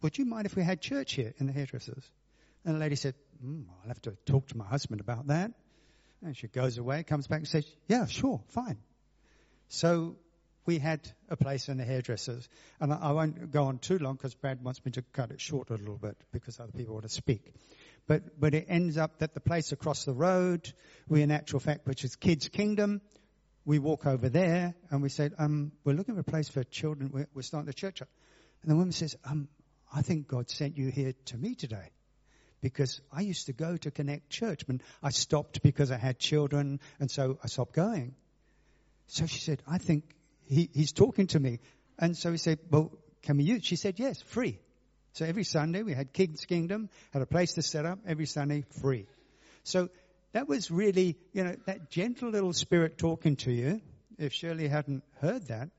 [0.02, 2.04] would you mind if we had church here in the hairdressers?
[2.64, 5.52] And the lady said, mm, I'll have to talk to my husband about that.
[6.22, 8.78] And she goes away, comes back and says, yeah, sure, fine.
[9.68, 10.16] So
[10.66, 12.48] we had a place in the hairdressers.
[12.80, 15.40] And I, I won't go on too long because Brad wants me to cut it
[15.40, 17.52] short a little bit because other people want to speak.
[18.06, 20.72] But, but it ends up that the place across the road,
[21.08, 23.00] we in actual fact, which is Kids Kingdom,
[23.66, 27.10] we walk over there and we said, um, we're looking for a place for children.
[27.12, 28.08] We're, we're starting a church up.
[28.62, 29.48] And the woman says, um,
[29.92, 31.90] I think God sent you here to me today
[32.62, 36.80] because I used to go to Connect Church, but I stopped because I had children,
[36.98, 38.14] and so I stopped going.
[39.08, 40.04] So she said, I think
[40.46, 41.58] he, he's talking to me.
[41.98, 43.64] And so we said, well, can we use?
[43.64, 44.60] She said, yes, free.
[45.12, 48.64] So every Sunday we had Kids Kingdom, had a place to set up, every Sunday
[48.80, 49.06] free.
[49.64, 49.88] So
[50.36, 53.80] that was really, you know, that gentle little spirit talking to you.
[54.18, 55.70] If Shirley hadn't heard that,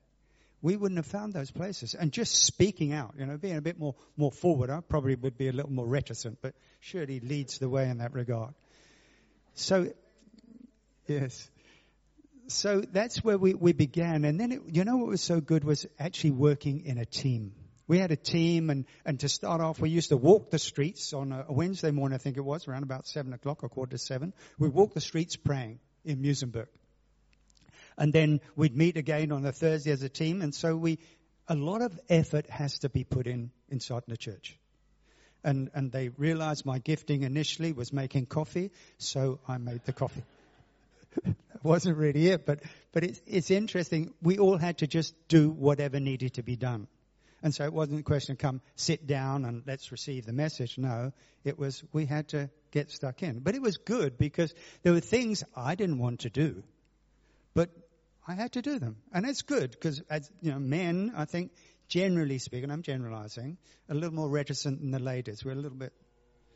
[0.60, 1.94] we wouldn't have found those places.
[1.94, 5.38] And just speaking out, you know, being a bit more, more forward, I probably would
[5.38, 8.52] be a little more reticent, but Shirley leads the way in that regard.
[9.54, 9.92] So,
[11.06, 11.48] yes.
[12.48, 14.24] So that's where we, we began.
[14.24, 17.52] And then, it, you know what was so good was actually working in a team
[17.88, 21.14] we had a team, and, and to start off, we used to walk the streets
[21.14, 23.92] on a, a Wednesday morning, I think it was, around about 7 o'clock or quarter
[23.92, 24.34] to 7.
[24.58, 26.68] We'd walk the streets praying in Muizenberg.
[27.96, 30.98] And then we'd meet again on a Thursday as a team, and so we,
[31.48, 34.56] a lot of effort has to be put in inside the church.
[35.42, 40.24] And, and they realized my gifting initially was making coffee, so I made the coffee.
[41.24, 42.60] that wasn't really it, but,
[42.92, 44.12] but it's, it's interesting.
[44.20, 46.86] We all had to just do whatever needed to be done.
[47.42, 50.76] And so it wasn't a question of come sit down and let's receive the message.
[50.76, 51.12] No,
[51.44, 53.40] it was we had to get stuck in.
[53.40, 56.62] But it was good because there were things I didn't want to do,
[57.54, 57.70] but
[58.26, 58.96] I had to do them.
[59.12, 61.52] And it's good because as, you know, men, I think
[61.88, 63.56] generally speaking, I'm generalizing,
[63.88, 65.44] a little more reticent than the ladies.
[65.44, 65.92] We're a little bit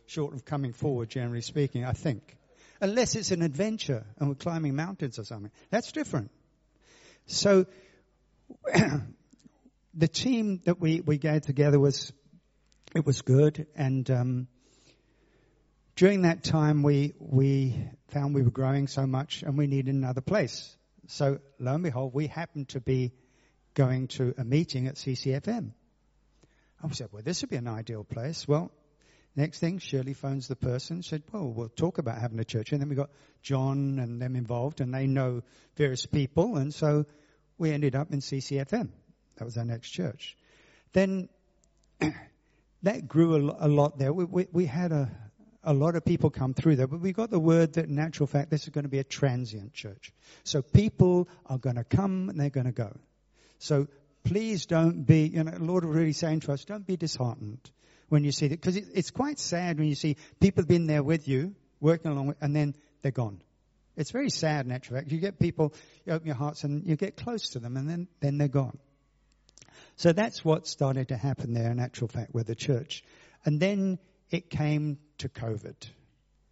[0.07, 2.37] short of coming forward, generally speaking, I think.
[2.81, 5.53] Unless it's an adventure and we're climbing mountains or something.
[5.71, 6.31] That's different.
[7.27, 7.67] So,
[9.95, 12.13] the team that we, we gathered together was,
[12.95, 13.67] it was good.
[13.77, 14.49] And, um,
[15.97, 20.21] during that time we, we found we were growing so much and we needed another
[20.21, 20.75] place.
[21.09, 23.13] So lo and behold, we happened to be
[23.75, 25.73] going to a meeting at CCFM.
[26.83, 28.49] I said, well, this would be an ideal place.
[28.49, 28.73] Well,
[29.37, 32.73] next thing, Shirley phones the person, said, well, we'll talk about having a church.
[32.73, 33.11] And then we got
[33.43, 35.43] John and them involved and they know
[35.77, 36.57] various people.
[36.57, 37.07] And so
[37.59, 38.89] we ended up in CCFM.
[39.37, 40.37] That was our next church.
[40.93, 41.29] Then
[42.83, 44.13] that grew a, lot there.
[44.13, 45.11] We, we, we, had a,
[45.65, 48.27] a lot of people come through there, but we got the word that in actual
[48.27, 50.13] fact this is going to be a transient church.
[50.45, 52.97] So people are going to come and they're going to go.
[53.59, 53.89] So
[54.25, 57.71] please don't be, you know, Lord was really saying to us, don't be disheartened
[58.09, 60.87] when you see that, because it, it's quite sad when you see people have been
[60.87, 63.41] there with you, working along with, and then they're gone.
[63.97, 65.13] It's very sad in actual fact.
[65.13, 65.75] You get people,
[66.07, 68.79] you open your hearts and you get close to them and then, then they're gone.
[69.97, 73.03] So that's what started to happen there in actual fact with the church.
[73.45, 73.99] And then
[74.31, 75.75] it came to COVID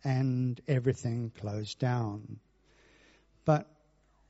[0.04, 2.38] and everything closed down.
[3.44, 3.66] But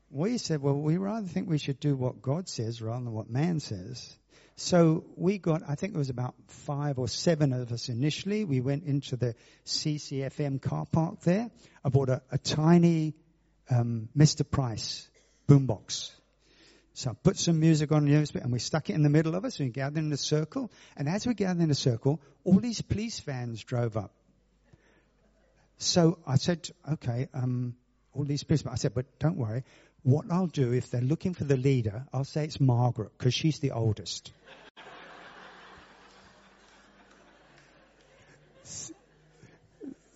[0.09, 3.29] we said, well, we rather think we should do what God says rather than what
[3.29, 4.15] man says.
[4.57, 8.43] So we got, I think it was about five or seven of us initially.
[8.43, 11.49] We went into the CCFM car park there.
[11.83, 13.15] I bought a, a tiny
[13.69, 14.49] um, Mr.
[14.49, 15.09] Price
[15.47, 16.11] boombox.
[16.93, 19.59] So I put some music on and we stuck it in the middle of us
[19.59, 20.71] and we gathered in a circle.
[20.97, 24.11] And as we gathered in a circle, all these police vans drove up.
[25.77, 27.75] So I said, okay, um,
[28.13, 29.63] all these police, I said, but don't worry.
[30.03, 33.59] What I'll do if they're looking for the leader, I'll say it's Margaret because she's
[33.59, 34.31] the oldest.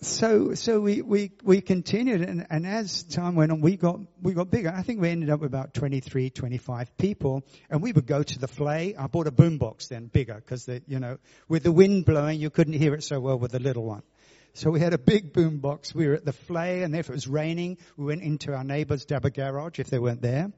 [0.06, 4.34] So so we, we, we continued and, and as time went on we got we
[4.34, 4.72] got bigger.
[4.72, 8.40] I think we ended up with about 23, 25 people and we would go to
[8.40, 8.94] the vlei.
[8.96, 11.18] I bought a boombox then, bigger, because you know,
[11.50, 14.04] with the wind blowing you couldn't hear it so well with the little one.
[14.54, 15.96] So we had a big boombox.
[15.96, 19.08] We were at the vlei and if it was raining, we went into our neighbor's
[19.08, 20.52] dabba garage if they weren't there.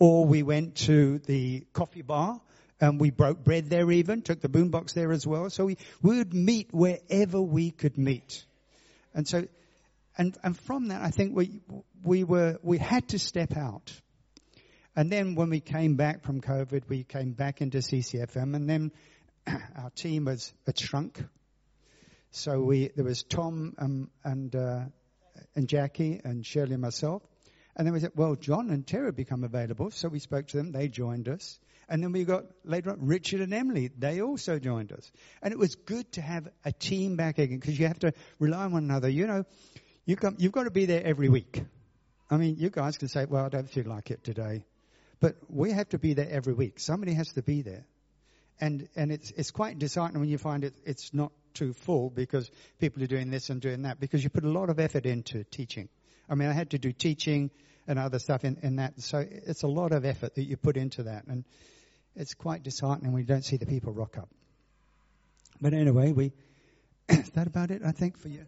[0.00, 2.40] Or we went to the coffee bar
[2.80, 5.50] and we broke bread there even, took the boombox there as well.
[5.50, 8.44] So we, we would meet wherever we could meet.
[9.14, 9.46] And so,
[10.16, 11.60] and, and from that, I think we,
[12.02, 13.92] we were, we had to step out.
[14.96, 18.92] And then when we came back from COVID, we came back into CCFM and then
[19.46, 21.22] our team was, it shrunk.
[22.30, 24.80] So we, there was Tom um, and, uh,
[25.54, 27.22] and Jackie and Shirley and myself.
[27.76, 29.92] And then we said, well, John and Tara become available.
[29.92, 30.72] So we spoke to them.
[30.72, 31.60] They joined us.
[31.88, 33.90] And then we got later on Richard and Emily.
[33.96, 35.10] They also joined us.
[35.42, 38.64] And it was good to have a team back again because you have to rely
[38.64, 39.08] on one another.
[39.08, 39.44] You know,
[40.04, 41.62] you come, you've got to be there every week.
[42.30, 44.66] I mean, you guys can say, well, I don't feel like it today.
[45.20, 46.78] But we have to be there every week.
[46.78, 47.86] Somebody has to be there.
[48.60, 52.50] And, and it's, it's quite disheartening when you find it, it's not too full because
[52.78, 55.44] people are doing this and doing that because you put a lot of effort into
[55.44, 55.88] teaching.
[56.28, 57.50] I mean, I had to do teaching
[57.86, 59.00] and other stuff in, in that.
[59.00, 61.26] So it's a lot of effort that you put into that.
[61.26, 61.44] And
[62.18, 64.28] it's quite disheartening when you don't see the people rock up.
[65.60, 66.32] But anyway, we
[67.08, 67.82] is that about it?
[67.84, 68.44] I think for you.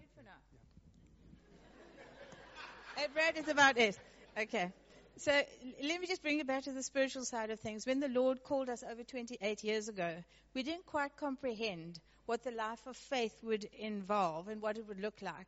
[3.15, 3.99] Brad, it's about it.
[4.39, 4.71] Okay.
[5.17, 7.87] So let me just bring it back to the spiritual side of things.
[7.87, 10.15] When the Lord called us over 28 years ago,
[10.55, 15.01] we didn't quite comprehend what the life of faith would involve and what it would
[15.01, 15.47] look like.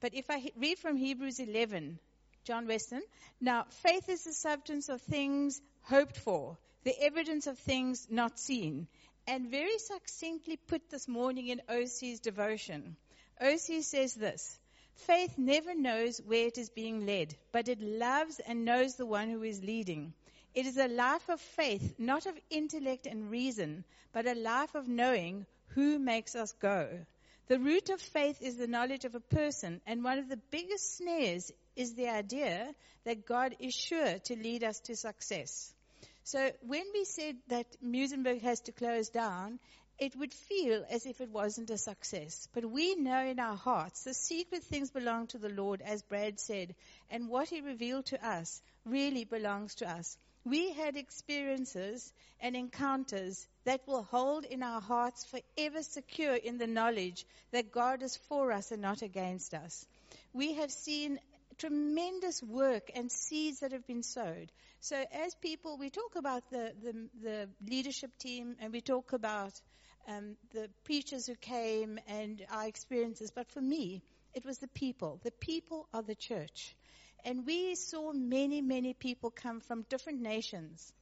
[0.00, 1.98] But if I read from Hebrews 11,
[2.44, 3.02] John Weston,
[3.40, 8.88] now faith is the substance of things hoped for, the evidence of things not seen.
[9.26, 12.96] And very succinctly put this morning in OC's devotion.
[13.40, 14.58] OC says this
[14.94, 19.30] Faith never knows where it is being led, but it loves and knows the one
[19.30, 20.12] who is leading.
[20.54, 24.88] It is a life of faith, not of intellect and reason, but a life of
[24.88, 26.88] knowing who makes us go.
[27.48, 30.96] The root of faith is the knowledge of a person, and one of the biggest
[30.96, 35.74] snares is the idea that God is sure to lead us to success.
[36.24, 39.58] So when we said that Muizenberg has to close down,
[39.98, 42.48] it would feel as if it wasn't a success.
[42.52, 46.40] But we know in our hearts the secret things belong to the Lord, as Brad
[46.40, 46.74] said,
[47.10, 50.16] and what He revealed to us really belongs to us.
[50.44, 56.66] We had experiences and encounters that will hold in our hearts forever secure in the
[56.66, 59.86] knowledge that God is for us and not against us.
[60.32, 61.20] We have seen
[61.62, 64.50] tremendous work and seeds that have been sowed.
[64.80, 69.52] So as people, we talk about the, the, the leadership team and we talk about
[70.08, 73.30] um, the preachers who came and our experiences.
[73.30, 74.02] But for me,
[74.34, 75.20] it was the people.
[75.22, 76.74] The people are the church.
[77.24, 80.92] And we saw many, many people come from different nations.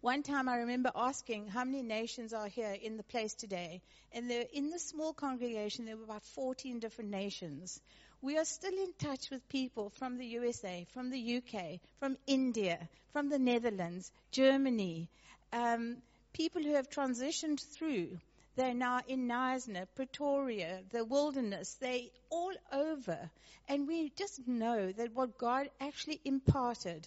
[0.00, 3.82] One time I remember asking how many nations are here in the place today.
[4.12, 7.80] And in the small congregation, there were about 14 different nations.
[8.22, 12.88] We are still in touch with people from the USA, from the UK, from India,
[13.12, 15.10] from the Netherlands, Germany,
[15.52, 15.98] um,
[16.32, 18.18] people who have transitioned through.
[18.56, 21.74] They're now in Knysna, Pretoria, the wilderness.
[21.74, 23.30] They all over.
[23.68, 27.06] And we just know that what God actually imparted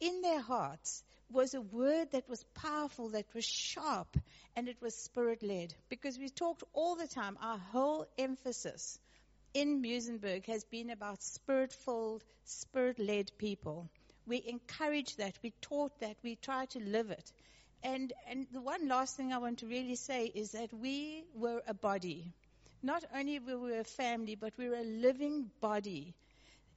[0.00, 4.16] in their hearts was a word that was powerful, that was sharp,
[4.54, 5.74] and it was spirit led.
[5.88, 9.00] Because we talked all the time, our whole emphasis
[9.54, 13.88] in Muizenberg has been about spirit filled, spirit led people.
[14.26, 17.32] We encourage that, we taught that, we try to live it.
[17.82, 21.62] And, and the one last thing I want to really say is that we were
[21.66, 22.32] a body.
[22.82, 26.14] Not only were we a family, but we were a living body.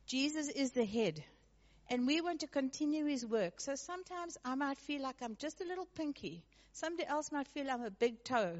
[0.05, 1.23] Jesus is the head.
[1.89, 3.59] And we want to continue his work.
[3.59, 6.43] So sometimes I might feel like I'm just a little pinky.
[6.71, 8.55] Somebody else might feel I'm a big toe.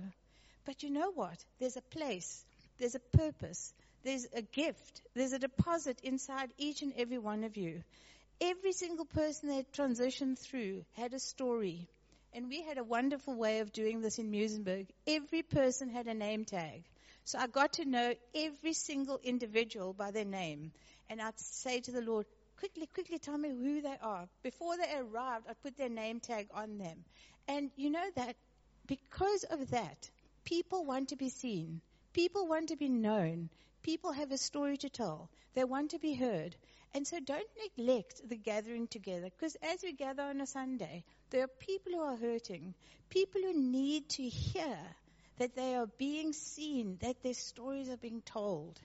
[0.66, 1.44] But you know what?
[1.60, 2.44] There's a place.
[2.78, 3.74] There's a purpose.
[4.04, 5.02] There's a gift.
[5.14, 7.84] There's a deposit inside each and every one of you.
[8.40, 11.88] Every single person that transitioned through had a story.
[12.34, 14.88] And we had a wonderful way of doing this in Muizenberg.
[15.06, 16.84] Every person had a name tag.
[17.26, 20.72] So I got to know every single individual by their name.
[21.10, 22.26] And I'd say to the Lord,
[22.58, 24.28] quickly, quickly tell me who they are.
[24.44, 27.04] Before they arrived, I'd put their name tag on them.
[27.48, 28.36] And you know that
[28.88, 30.10] because of that,
[30.46, 31.82] people want to be seen.
[32.14, 33.50] People want to be known.
[33.84, 35.30] People have a story to tell.
[35.54, 36.56] They want to be heard.
[36.94, 41.44] And so don't neglect the gathering together because as we gather on a Sunday, there
[41.44, 42.74] are people who are hurting,
[43.10, 44.78] people who need to hear
[45.38, 48.80] that they are being seen, that their stories are being told.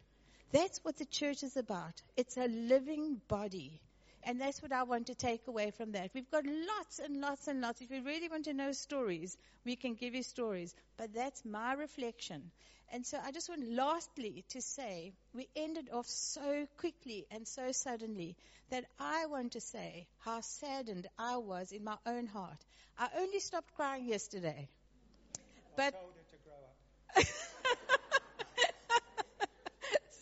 [0.53, 2.01] That's what the church is about.
[2.17, 3.81] It's a living body.
[4.27, 6.11] And that's what I want to take away from that.
[6.15, 7.81] We've got lots and lots and lots.
[7.81, 10.75] If you really want to know stories, we can give you stories.
[10.99, 12.51] But that's my reflection.
[12.93, 17.73] And so I just want lastly to say we ended off so quickly and so
[17.73, 18.37] suddenly
[18.71, 22.65] that I want to say how saddened I was in my own heart.
[22.99, 24.69] I only stopped crying yesterday.
[25.77, 25.95] But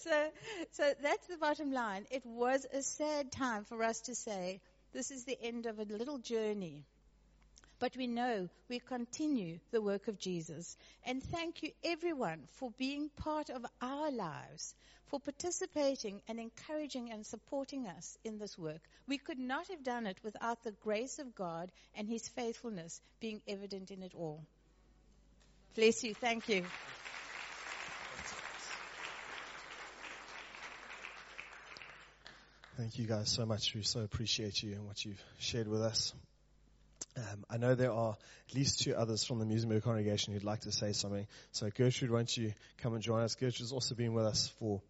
[0.05, 0.29] so,
[0.73, 2.07] so that's the bottom line.
[2.11, 4.61] It was a sad time for us to say,
[4.93, 6.85] this is the end of a little journey.
[7.81, 10.77] But we know we continue the work of Jesus.
[11.05, 14.75] And thank you everyone for being part of our lives,
[15.07, 18.81] for participating and encouraging and supporting us in this work.
[19.09, 23.43] We could not have done it without the grace of God and His faithfulness being
[23.49, 24.41] evident in it all.
[25.75, 26.15] Bless you.
[26.15, 26.65] Thank you.
[32.77, 33.72] Thank you guys so much.
[33.72, 36.12] We so appreciate you and what you've shared with us.
[37.16, 38.16] Um, I know there are
[38.49, 41.29] at least two others from the Muizenberg congregation who'd like to say something.
[41.53, 43.37] So Gertrude, won't you come and join us?
[43.37, 44.83] Gertrude's also been with us for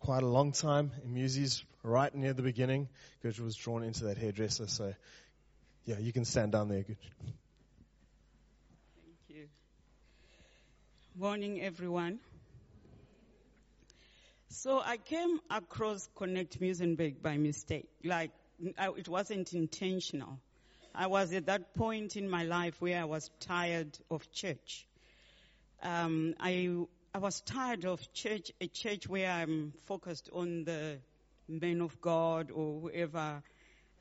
[0.00, 2.88] quite a long time in Muzies, right near the beginning.
[3.22, 4.66] Gertrude was drawn into that hairdresser.
[4.66, 4.94] So
[5.84, 6.96] yeah, you can stand down there, Gertrude.
[9.04, 9.48] Thank you.
[11.14, 12.20] Morning, everyone.
[14.50, 17.86] So I came across Connect Muizenberg by mistake.
[18.02, 18.30] Like,
[18.78, 20.38] I, it wasn't intentional.
[20.94, 24.86] I was at that point in my life where I was tired of church.
[25.82, 26.76] Um, I,
[27.14, 30.98] I was tired of church, a church where I'm focused on the
[31.46, 33.42] men of God or whoever.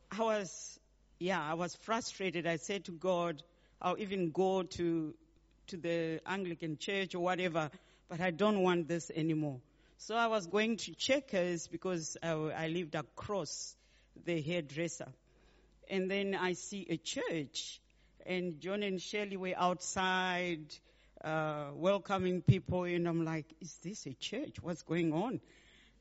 [0.09, 0.79] I was,
[1.19, 2.47] yeah, I was frustrated.
[2.47, 3.43] I said to God,
[3.81, 5.13] I'll even go to,
[5.67, 7.69] to the Anglican church or whatever,
[8.07, 9.59] but I don't want this anymore.
[9.99, 13.75] So I was going to Checkers because I, I lived across
[14.25, 15.07] the hairdresser.
[15.89, 17.81] And then I see a church
[18.23, 20.61] and John and Shelley were outside,
[21.23, 24.57] uh, welcoming people and I'm like, is this a church?
[24.61, 25.41] What's going on?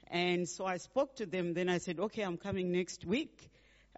[0.09, 1.55] And so I spoke to them.
[1.55, 3.51] Then I said, okay, I'm coming next week.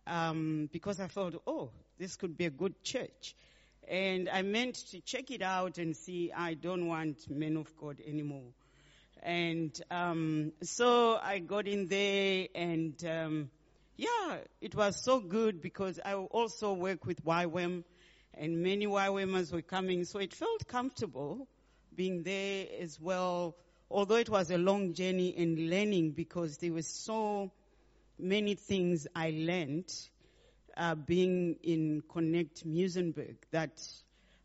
[0.07, 3.35] Um, because I thought, oh, this could be a good church.
[3.89, 8.01] And I meant to check it out and see I don't want men of God
[8.07, 8.53] anymore.
[9.23, 13.51] And um, so I got in there, and um,
[13.97, 17.85] yeah, it was so good because I also work with YWAM,
[18.35, 21.49] and many YWAMers were coming, so it felt comfortable
[21.95, 23.57] being there as well.
[23.91, 27.51] Although it was a long journey in learning because there were so
[28.19, 29.93] many things I learned
[30.77, 33.83] uh, being in Connect Muizenberg that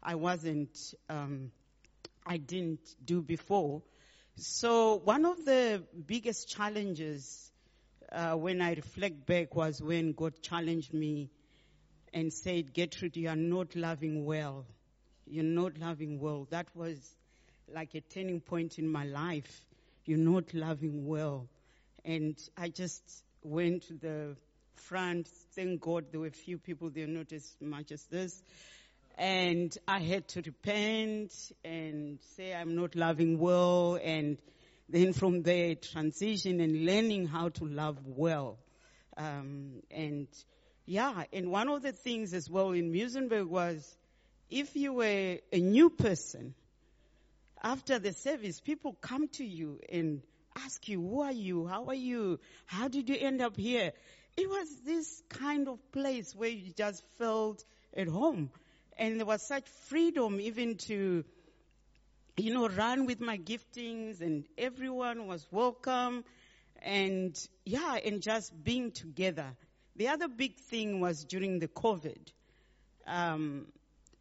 [0.02, 1.52] I wasn't, um,
[2.26, 3.82] I didn't do before.
[4.36, 7.52] So one of the biggest challenges
[8.12, 11.30] uh, when I reflect back was when God challenged me
[12.14, 14.66] and said, Gertrude, you are not loving well.
[15.28, 16.48] You're not loving well.
[16.50, 16.98] That was
[17.72, 19.66] like a turning point in my life.
[20.06, 21.48] You're not loving well.
[22.04, 23.04] And I just
[23.44, 24.36] went to the
[24.74, 25.28] front.
[25.56, 28.42] Thank God there were few people there, not as much as this.
[29.18, 31.34] And I had to repent
[31.64, 34.38] and say I'm not loving well and
[34.90, 38.58] then from there transition and learning how to love well.
[39.16, 40.28] Um, and
[40.86, 43.96] yeah, and one of the things as well in Muizenberg was
[44.50, 46.54] if you were a new person,
[47.64, 50.22] after the service, people come to you and
[50.56, 51.66] ask you, who are you?
[51.66, 52.40] How are you?
[52.66, 53.94] How did you end up here?
[54.36, 57.64] It was this kind of place where you just felt
[57.96, 58.50] at home.
[58.98, 61.24] And there was such freedom even to,
[62.38, 66.24] you know, run with my giftings and everyone was welcome.
[66.82, 69.48] And yeah, and just being together.
[69.96, 72.20] The other big thing was during the COVID.
[73.06, 73.68] Um,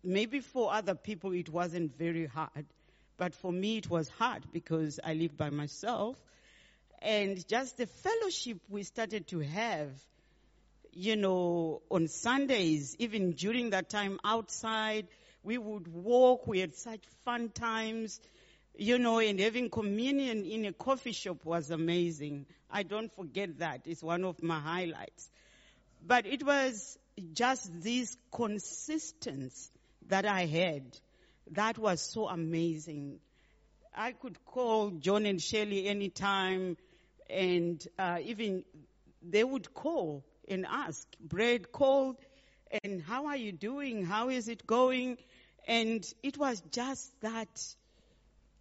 [0.02, 2.66] maybe for other people it wasn't very hard,
[3.16, 6.16] but for me it was hard because I live by myself.
[7.00, 9.90] And just the fellowship we started to have
[10.92, 15.06] you know, on Sundays, even during that time outside,
[15.42, 16.46] we would walk.
[16.46, 18.20] We had such fun times,
[18.76, 22.46] you know, and having communion in a coffee shop was amazing.
[22.70, 23.82] I don't forget that.
[23.86, 25.30] It's one of my highlights.
[26.06, 26.98] But it was
[27.32, 29.70] just this consistency
[30.08, 30.84] that I had
[31.52, 33.20] that was so amazing.
[33.94, 36.76] I could call John and Shelley anytime
[37.28, 38.64] and uh, even
[39.22, 42.16] they would call and ask, bread cold,
[42.84, 44.04] and how are you doing?
[44.04, 45.18] How is it going?
[45.66, 47.62] And it was just that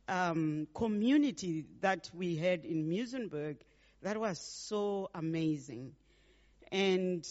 [0.08, 3.58] um, community that we had in Muizenberg
[4.02, 5.94] that was so amazing.
[6.72, 7.28] And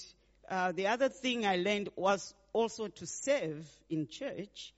[0.48, 4.74] uh, the other thing I learned was also to serve in church.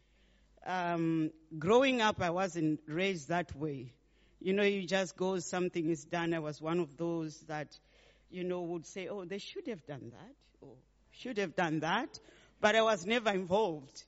[0.67, 3.93] Um, growing up, I wasn't raised that way.
[4.41, 6.35] You know, you just go, something is done.
[6.35, 7.79] I was one of those that,
[8.33, 10.75] you know, would say, oh, they should have done that, or
[11.13, 12.19] should have done that.
[12.61, 14.05] But I was never involved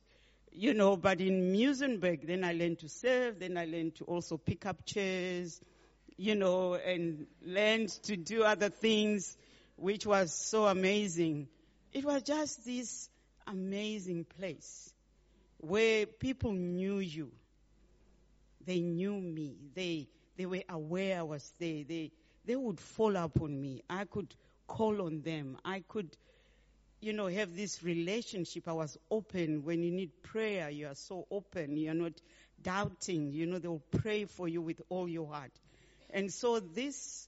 [0.55, 4.37] you know, but in Muizenberg, then I learned to serve, then I learned to also
[4.37, 5.59] pick up chairs,
[6.17, 9.37] you know, and learned to do other things,
[9.75, 11.49] which was so amazing.
[11.91, 13.09] It was just this
[13.45, 14.93] amazing place
[15.57, 17.31] where people knew you.
[18.65, 19.57] They knew me.
[19.75, 20.07] They,
[20.37, 21.83] they were aware I was there.
[21.83, 22.11] They,
[22.45, 23.83] they would fall upon me.
[23.89, 24.33] I could
[24.67, 25.57] call on them.
[25.63, 26.15] I could,
[27.01, 28.67] you know, have this relationship.
[28.67, 29.63] I was open.
[29.63, 31.77] When you need prayer, you are so open.
[31.77, 32.13] You're not
[32.61, 33.31] doubting.
[33.31, 35.51] You know, they'll pray for you with all your heart.
[36.09, 37.27] And so this,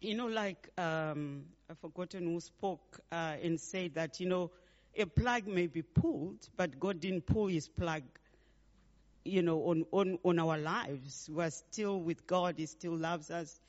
[0.00, 4.50] you know, like, um, I've forgotten who spoke uh, and said that, you know,
[4.96, 8.02] a plug may be pulled, but God didn't pull his plug,
[9.24, 11.28] you know, on, on, on our lives.
[11.32, 12.54] We're still with God.
[12.56, 13.60] He still loves us.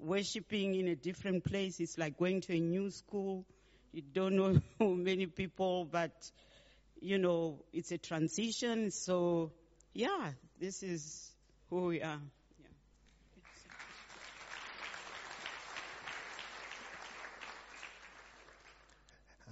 [0.00, 3.44] Worshipping in a different place is like going to a new school
[3.92, 4.60] you don't know
[4.96, 6.12] many people, but
[7.00, 8.90] you know, it's a transition.
[8.90, 9.52] So,
[9.94, 10.30] yeah,
[10.60, 11.30] this is
[11.70, 12.20] who we are.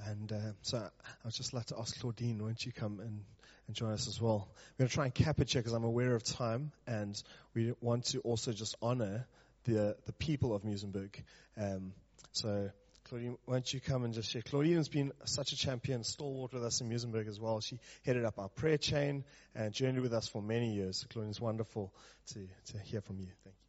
[0.06, 0.88] And uh, so
[1.24, 3.24] I'd just like to ask Claudine, won't you come and,
[3.66, 4.48] and join us as well?
[4.78, 7.20] We're going to try and cap it here because I'm aware of time, and
[7.54, 9.26] we want to also just honor
[9.68, 11.14] the the people of Muizenberg.
[11.56, 11.92] Um,
[12.32, 12.70] so
[13.08, 14.42] Claudine, won't you come and just share?
[14.42, 17.60] Claudine has been such a champion, stalwart with us in Muizenberg as well.
[17.60, 20.98] She headed up our prayer chain and journeyed with us for many years.
[20.98, 21.92] So Claudine, it's wonderful
[22.34, 23.28] to, to hear from you.
[23.44, 23.62] Thank you.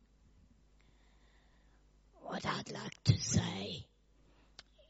[2.27, 3.85] What I'd like to say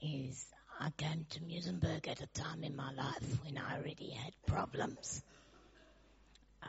[0.02, 0.46] is
[0.80, 5.22] I came to Muizenberg at a time in my life when I already had problems.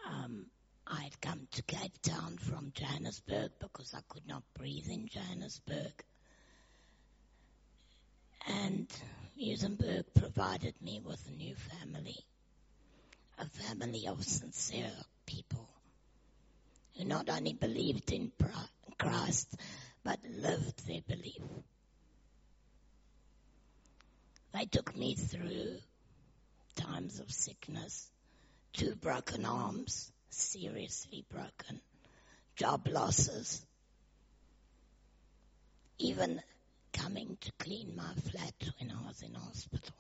[0.07, 0.47] Um,
[0.93, 5.93] I had come to Cape Town from Johannesburg because I could not breathe in Johannesburg.
[8.49, 8.89] And
[9.39, 12.17] Muizenberg provided me with a new family,
[13.39, 14.91] a family of sincere
[15.27, 15.69] people
[16.97, 18.33] who not only believed in
[18.99, 19.55] Christ,
[20.03, 21.43] but lived their belief.
[24.53, 25.77] They took me through
[26.75, 28.11] times of sickness,
[28.73, 31.81] two broken arms, seriously broken,
[32.57, 33.65] job losses,
[35.99, 36.41] even
[36.93, 39.95] coming to clean my flat when I was in hospital.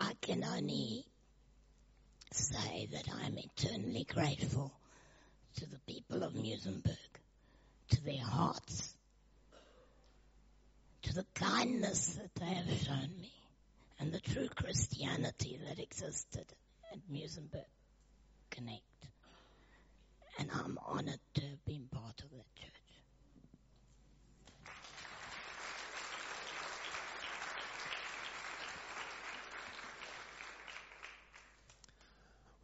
[0.00, 1.04] I can only
[2.32, 4.72] say that I am eternally grateful
[5.56, 6.96] to the people of Muizenberg,
[7.90, 8.94] to their hearts,
[11.02, 13.32] to the kindness that they have shown me,
[14.02, 16.44] and the true Christianity that existed
[16.92, 17.64] at Muizenberg
[18.50, 18.82] Connect.
[20.40, 22.68] And I'm honored to have been part of that church.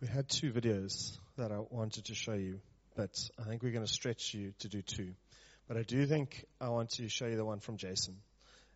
[0.00, 2.58] We had two videos that I wanted to show you,
[2.96, 5.12] but I think we're going to stretch you to do two.
[5.68, 8.16] But I do think I want to show you the one from Jason.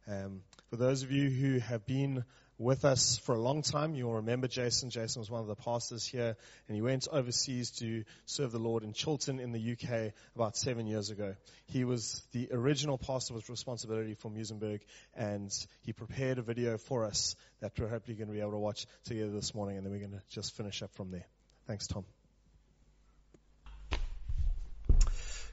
[0.06, 2.24] Um, for those of you who have been
[2.62, 3.94] with us for a long time.
[3.94, 4.90] You'll remember Jason.
[4.90, 6.36] Jason was one of the pastors here,
[6.68, 10.86] and he went overseas to serve the Lord in Chilton in the UK about seven
[10.86, 11.34] years ago.
[11.66, 14.80] He was the original pastor with responsibility for Muizenberg,
[15.14, 15.50] and
[15.82, 18.86] he prepared a video for us that we're hopefully going to be able to watch
[19.04, 21.26] together this morning, and then we're going to just finish up from there.
[21.66, 22.04] Thanks, Tom.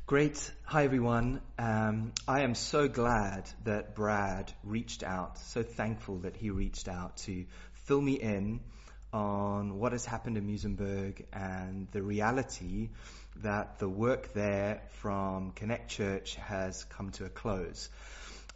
[0.09, 0.51] Great.
[0.63, 1.39] Hi, everyone.
[1.59, 7.17] Um, I am so glad that Brad reached out, so thankful that he reached out
[7.17, 7.45] to
[7.85, 8.59] fill me in
[9.13, 12.89] on what has happened in Muizenberg and the reality
[13.43, 17.87] that the work there from Connect Church has come to a close.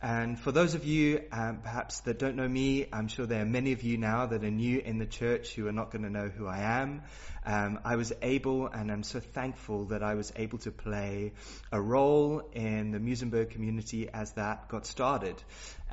[0.04, 3.46] And for those of you, um, perhaps that don't know me, I'm sure there are
[3.46, 6.10] many of you now that are new in the church who are not going to
[6.10, 7.04] know who I am.
[7.46, 11.32] Um, I was able, and I'm so thankful that I was able to play
[11.72, 15.42] a role in the Muizenberg community as that got started.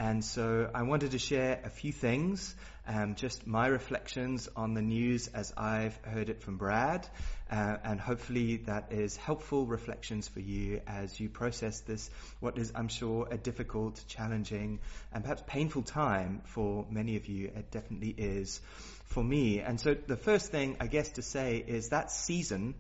[0.01, 2.55] And so I wanted to share a few things,
[2.89, 7.07] um, just my reflections on the news as I've heard it from Brad,
[7.51, 12.09] uh, and hopefully that is helpful reflections for you as you process this,
[12.41, 14.81] what is, I'm sure, a difficult, challenging,
[15.13, 17.49] and perhaps painful time for many of you.
[17.55, 18.59] It definitely is
[19.05, 19.61] for me.
[19.61, 22.75] And so the first thing, I guess, to say is that season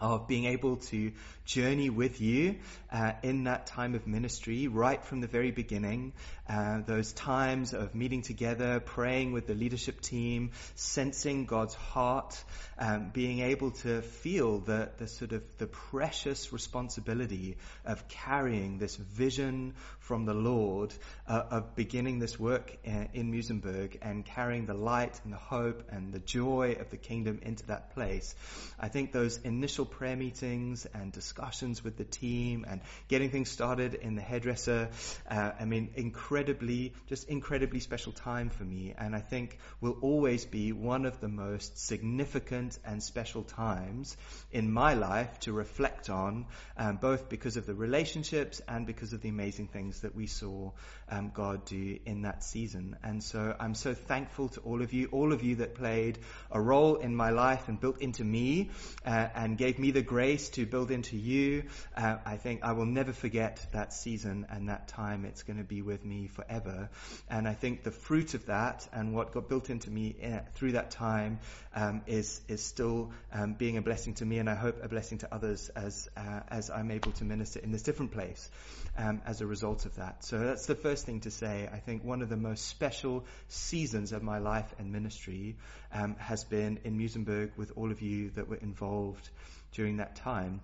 [0.00, 1.12] of being able to
[1.44, 2.56] journey with you
[2.92, 6.12] uh, in that time of ministry right from the very beginning.
[6.48, 12.42] Uh, those times of meeting together, praying with the leadership team, sensing God's heart,
[12.78, 18.96] um, being able to feel the, the sort of the precious responsibility of carrying this
[18.96, 19.74] vision
[20.08, 20.94] from the Lord
[21.28, 25.36] uh, of beginning this work in, uh, in Muizenberg and carrying the light and the
[25.36, 28.34] hope and the joy of the kingdom into that place.
[28.80, 33.92] I think those initial prayer meetings and discussions with the team and getting things started
[33.92, 34.88] in the hairdresser,
[35.30, 38.94] uh, I mean, incredibly, just incredibly special time for me.
[38.96, 44.16] And I think will always be one of the most significant and special times
[44.52, 46.46] in my life to reflect on,
[46.78, 50.72] um, both because of the relationships and because of the amazing things that we saw
[51.10, 52.96] um, God do in that season.
[53.02, 56.18] And so I'm so thankful to all of you, all of you that played
[56.50, 58.70] a role in my life and built into me
[59.06, 61.64] uh, and gave me the grace to build into you.
[61.96, 65.24] Uh, I think I will never forget that season and that time.
[65.24, 66.90] It's going to be with me forever.
[67.30, 70.72] And I think the fruit of that and what got built into me uh, through
[70.72, 71.40] that time
[71.74, 75.18] um, is is still um, being a blessing to me, and I hope a blessing
[75.18, 78.50] to others as uh, as I'm able to minister in this different place
[78.96, 80.24] um, as a result of that.
[80.24, 81.68] So that's the first thing to say.
[81.72, 85.56] I think one of the most special seasons of my life and ministry
[85.92, 89.28] um, has been in Muizenberg with all of you that were involved
[89.72, 90.60] during that time.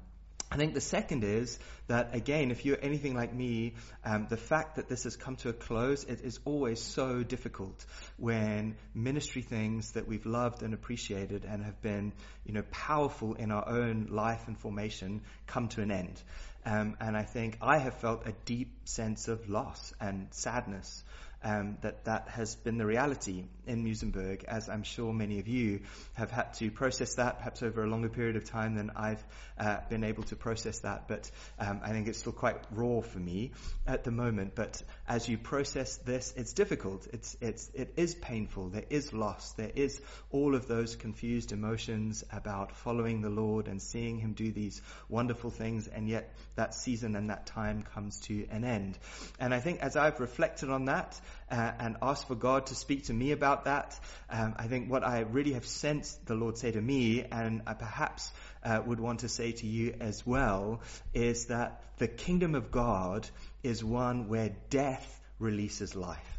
[0.51, 1.59] I think the second is
[1.89, 5.49] that, again, if you're anything like me, um, the fact that this has come to
[5.49, 7.85] a close, it is always so difficult
[8.18, 12.12] when ministry things that we've loved and appreciated and have been,
[12.45, 16.22] you know, powerful in our own life and formation come to an end.
[16.66, 21.04] Um, and I think I have felt a deep sense of loss and sadness
[21.45, 25.80] um, that that has been the reality in Muizenberg, as I'm sure many of you
[26.14, 29.22] have had to process that, perhaps over a longer period of time than I've
[29.59, 31.07] uh, been able to process that.
[31.07, 33.53] But um, I think it's still quite raw for me
[33.86, 34.55] at the moment.
[34.55, 37.07] But as you process this, it's difficult.
[37.12, 38.70] It's it's it is painful.
[38.70, 39.53] There is loss.
[39.53, 44.51] There is all of those confused emotions about following the Lord and seeing Him do
[44.51, 44.80] these
[45.11, 48.99] wonderful things, and yet that season and that time comes to an end.
[49.38, 51.20] And I think as I've reflected on that
[51.51, 53.99] uh, and asked for God to speak to me about that.
[54.30, 57.74] Um, I think what I really have sensed the Lord say to me, and I
[57.74, 58.32] perhaps
[58.64, 60.80] uh, would want to say to you as well,
[61.12, 63.28] is that the kingdom of God
[63.62, 66.39] is one where death releases life.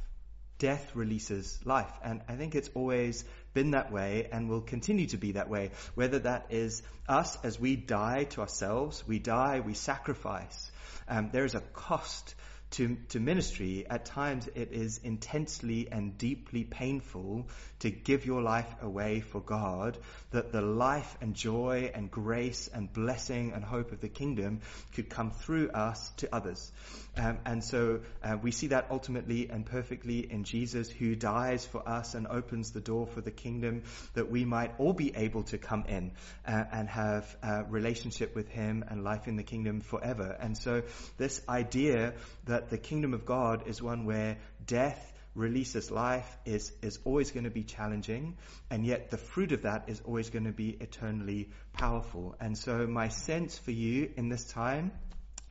[0.58, 1.92] Death releases life.
[2.02, 5.72] And I think it's always been that way and will continue to be that way.
[5.96, 10.72] Whether that is us as we die to ourselves, we die, we sacrifice.
[11.08, 12.36] Um, there is a cost
[12.72, 17.48] to, to ministry, at times it is intensely and deeply painful
[17.80, 19.98] to give your life away for God,
[20.32, 24.62] that the life and joy and grace and blessing and hope of the kingdom
[24.94, 26.72] could come through us to others.
[27.18, 31.88] Um, and so uh, we see that ultimately and perfectly in Jesus who dies for
[31.88, 33.84] us and opens the door for the kingdom
[34.16, 36.12] that we might all be able to come in
[36.46, 40.36] uh, and have a relationship with him and life in the kingdom forever.
[40.40, 40.84] And so
[41.18, 42.14] this idea
[42.46, 47.44] that the kingdom of God is one where death releases life is, is always going
[47.44, 48.38] to be challenging,
[48.70, 52.36] and yet the fruit of that is always going to be eternally powerful.
[52.40, 54.92] And so my sense for you in this time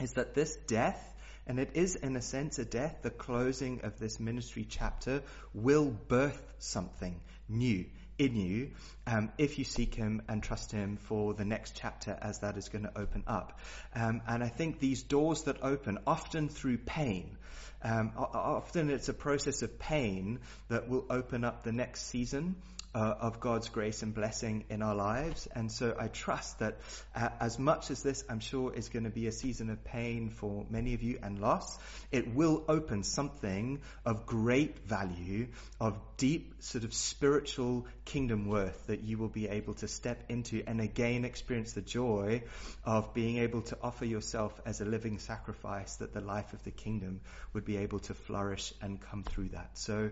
[0.00, 1.10] is that this death
[1.46, 3.02] and it is, in a sense, a death.
[3.02, 7.84] The closing of this ministry chapter will birth something new
[8.18, 8.70] in you
[9.06, 12.68] um, if you seek Him and trust Him for the next chapter as that is
[12.68, 13.58] going to open up.
[13.94, 17.36] Um, and I think these doors that open, often through pain,
[17.82, 22.56] um, often it's a process of pain that will open up the next season
[22.94, 25.48] uh, of God's grace and blessing in our lives.
[25.54, 26.78] And so I trust that
[27.14, 30.30] uh, as much as this, I'm sure, is going to be a season of pain
[30.30, 31.78] for many of you and loss,
[32.12, 35.48] it will open something of great value,
[35.80, 40.62] of deep sort of spiritual kingdom worth that you will be able to step into
[40.66, 42.42] and again experience the joy
[42.84, 46.70] of being able to offer yourself as a living sacrifice that the life of the
[46.70, 47.20] kingdom
[47.52, 49.70] would be able to flourish and come through that.
[49.74, 50.10] So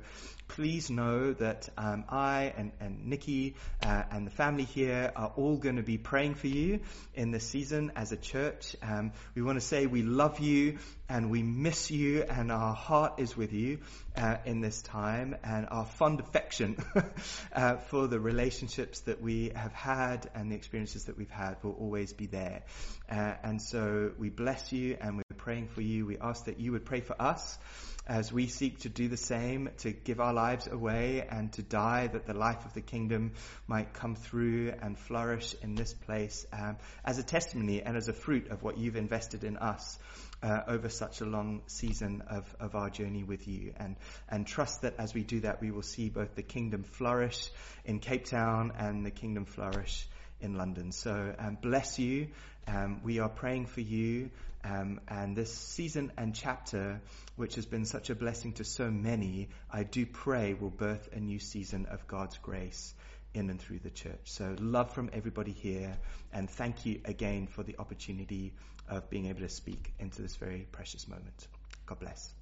[0.49, 5.57] please know that um, I and, and Nikki uh, and the family here are all
[5.57, 6.81] going to be praying for you
[7.15, 8.77] in this season as a church.
[8.83, 13.15] Um, we want to say we love you and we miss you and our heart
[13.19, 13.79] is with you
[14.17, 16.77] uh, in this time and our fond affection
[17.53, 21.77] uh, for the relationships that we have had and the experiences that we've had will
[21.79, 22.63] always be there.
[23.11, 26.07] Uh, and so we bless you and we're praying for you.
[26.07, 27.59] We ask that you would pray for us
[28.07, 32.07] as we seek to do the same, to give our lives away and to die,
[32.07, 33.33] that the life of the kingdom
[33.67, 38.13] might come through and flourish in this place um, as a testimony and as a
[38.13, 39.99] fruit of what you've invested in us.
[40.45, 43.95] Uh, over such a long season of, of our journey with you and,
[44.29, 47.49] and trust that as we do that we will see both the kingdom flourish
[47.85, 50.05] in Cape Town and the kingdom flourish
[50.41, 50.91] in London.
[50.91, 52.27] So um, bless you.
[52.67, 54.31] Um, we are praying for you
[54.65, 57.01] um, and this season and chapter,
[57.37, 61.21] which has been such a blessing to so many, I do pray will birth a
[61.21, 62.95] new season of God's grace
[63.35, 64.21] in and through the church.
[64.25, 65.97] So love from everybody here,
[66.33, 68.53] and thank you again for the opportunity
[68.89, 71.49] of being able to speak into this very precious moment.
[71.87, 72.42] God bless.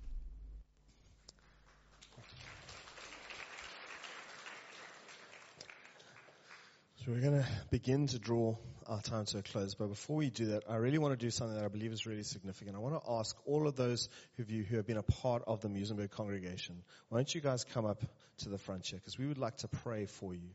[7.07, 9.75] So we're going to begin to draw our time to a close.
[9.75, 12.05] But before we do that, I really want to do something that I believe is
[12.05, 12.77] really significant.
[12.77, 15.63] I want to ask all of those of you who have been a part of
[15.63, 18.03] the Muizenberg congregation, why don't you guys come up
[18.41, 18.99] to the front here?
[18.99, 20.51] Because we would like to pray for you.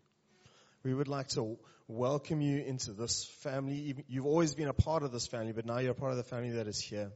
[0.83, 3.95] We would like to welcome you into this family.
[4.07, 6.23] You've always been a part of this family, but now you're a part of the
[6.23, 7.09] family that is here.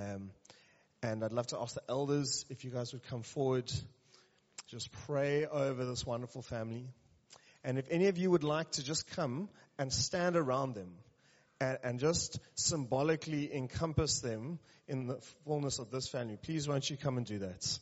[0.00, 0.30] Um,
[1.02, 3.70] and I'd love to ask the elders if you guys would come forward,
[4.68, 6.86] just pray over this wonderful family.
[7.64, 9.48] And if any of you would like to just come
[9.78, 10.94] and stand around them
[11.60, 16.96] and, and, just symbolically encompass them in the fullness of this family, please won't you
[16.96, 17.78] come and do that?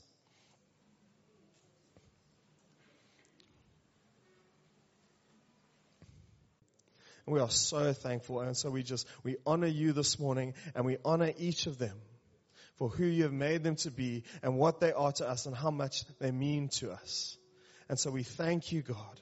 [7.26, 8.40] we are so thankful.
[8.40, 12.00] And so we just, we honor you this morning and we honor each of them
[12.76, 15.56] for who you have made them to be and what they are to us and
[15.56, 17.36] how much they mean to us.
[17.88, 19.20] And so we thank you, God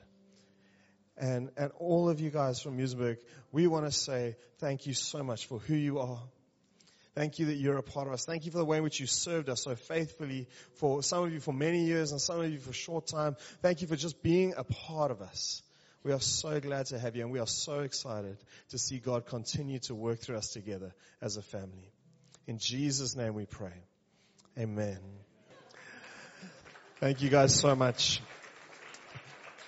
[1.17, 3.19] and, and all of you guys from Muizenberg,
[3.53, 6.21] we want to say thank you so much for who you are.
[7.15, 8.25] Thank you that you're a part of us.
[8.25, 11.33] Thank you for the way in which you served us so faithfully for some of
[11.33, 13.37] you for many years and some of you for a short time.
[13.63, 15.63] Thank you for just being a part of us.
[16.03, 18.37] We are so glad to have you and we are so excited
[18.71, 20.93] to see God continue to work through us together
[21.23, 21.93] as a family.
[22.47, 23.85] In Jesus' name we pray.
[24.59, 24.99] Amen.
[27.01, 28.21] Thank you guys so much.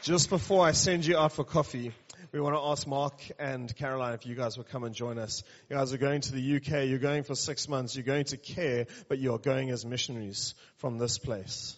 [0.07, 1.93] Just before I send you out for coffee,
[2.31, 5.43] we want to ask Mark and Caroline if you guys will come and join us.
[5.69, 8.37] You guys are going to the UK, you're going for six months, you're going to
[8.37, 11.75] care, but you're going as missionaries from this place.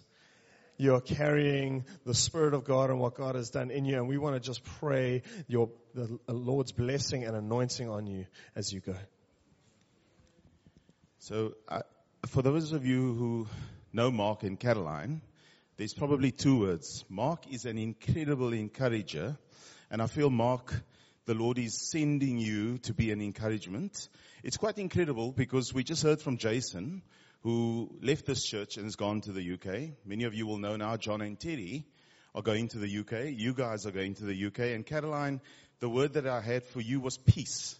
[0.76, 4.18] You're carrying the Spirit of God and what God has done in you, and we
[4.18, 8.96] want to just pray your, the Lord's blessing and anointing on you as you go.
[11.20, 11.80] So, uh,
[12.26, 13.46] for those of you who
[13.94, 15.22] know Mark and Caroline,
[15.78, 17.04] there's probably two words.
[17.08, 19.38] Mark is an incredible encourager.
[19.92, 20.74] And I feel Mark,
[21.24, 24.08] the Lord is sending you to be an encouragement.
[24.42, 27.02] It's quite incredible because we just heard from Jason,
[27.42, 29.90] who left this church and has gone to the UK.
[30.04, 31.86] Many of you will know now John and Terry
[32.34, 33.32] are going to the UK.
[33.38, 34.74] You guys are going to the UK.
[34.74, 35.40] And Caroline,
[35.78, 37.78] the word that I had for you was peace.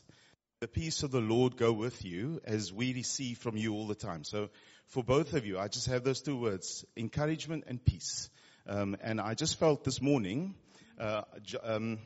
[0.60, 3.96] The peace of the Lord go with you as we receive from you all the
[3.96, 4.22] time.
[4.22, 4.50] So
[4.88, 8.30] for both of you, I just have those two words, encouragement and peace.
[8.66, 10.54] Um, and I just felt this morning,
[10.98, 11.22] uh,
[11.62, 11.98] um,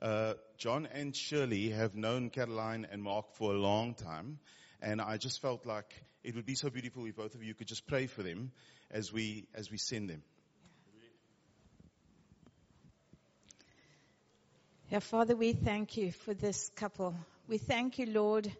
[0.00, 4.38] uh, John and Shirley have known Caroline and Mark for a long time.
[4.80, 7.66] And I just felt like it would be so beautiful if both of you could
[7.66, 8.52] just pray for them
[8.90, 10.22] as we, as we send them.
[14.90, 17.14] Yeah, Father, we thank you for this couple.
[17.48, 18.50] We thank you, Lord,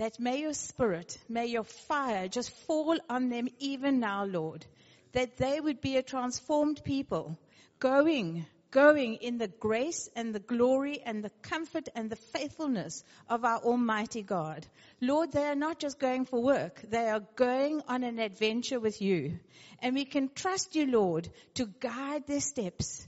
[0.00, 4.64] that may your spirit, may your fire just fall on them even now, Lord,
[5.12, 7.38] that they would be a transformed people
[7.80, 13.44] going, going in the grace and the glory and the comfort and the faithfulness of
[13.44, 14.66] our Almighty God.
[15.02, 19.02] Lord, they are not just going for work, they are going on an adventure with
[19.02, 19.38] you.
[19.80, 23.06] And we can trust you, Lord, to guide their steps,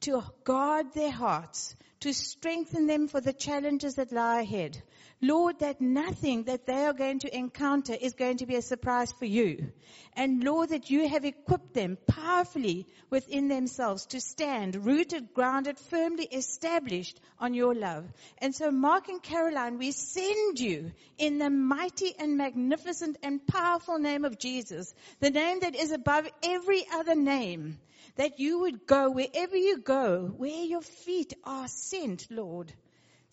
[0.00, 4.82] to guard their hearts, to strengthen them for the challenges that lie ahead.
[5.26, 9.10] Lord, that nothing that they are going to encounter is going to be a surprise
[9.10, 9.72] for you.
[10.12, 16.26] And Lord, that you have equipped them powerfully within themselves to stand rooted, grounded, firmly
[16.26, 18.04] established on your love.
[18.36, 23.98] And so Mark and Caroline, we send you in the mighty and magnificent and powerful
[23.98, 27.78] name of Jesus, the name that is above every other name,
[28.16, 32.74] that you would go wherever you go, where your feet are sent, Lord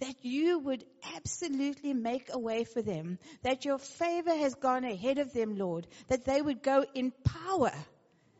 [0.01, 0.83] that you would
[1.15, 5.87] absolutely make a way for them, that your favor has gone ahead of them, Lord,
[6.07, 7.71] that they would go in power.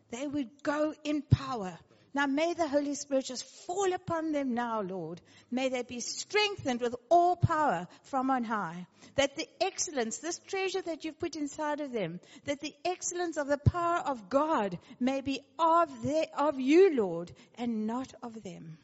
[0.09, 1.77] They would go in power.
[2.15, 5.21] Now may the Holy Spirit just fall upon them now, Lord.
[5.51, 8.87] May they be strengthened with all power from on high.
[9.15, 13.47] That the excellence, this treasure that you've put inside of them, that the excellence of
[13.47, 18.79] the power of God may be of, their, of you, Lord, and not of them.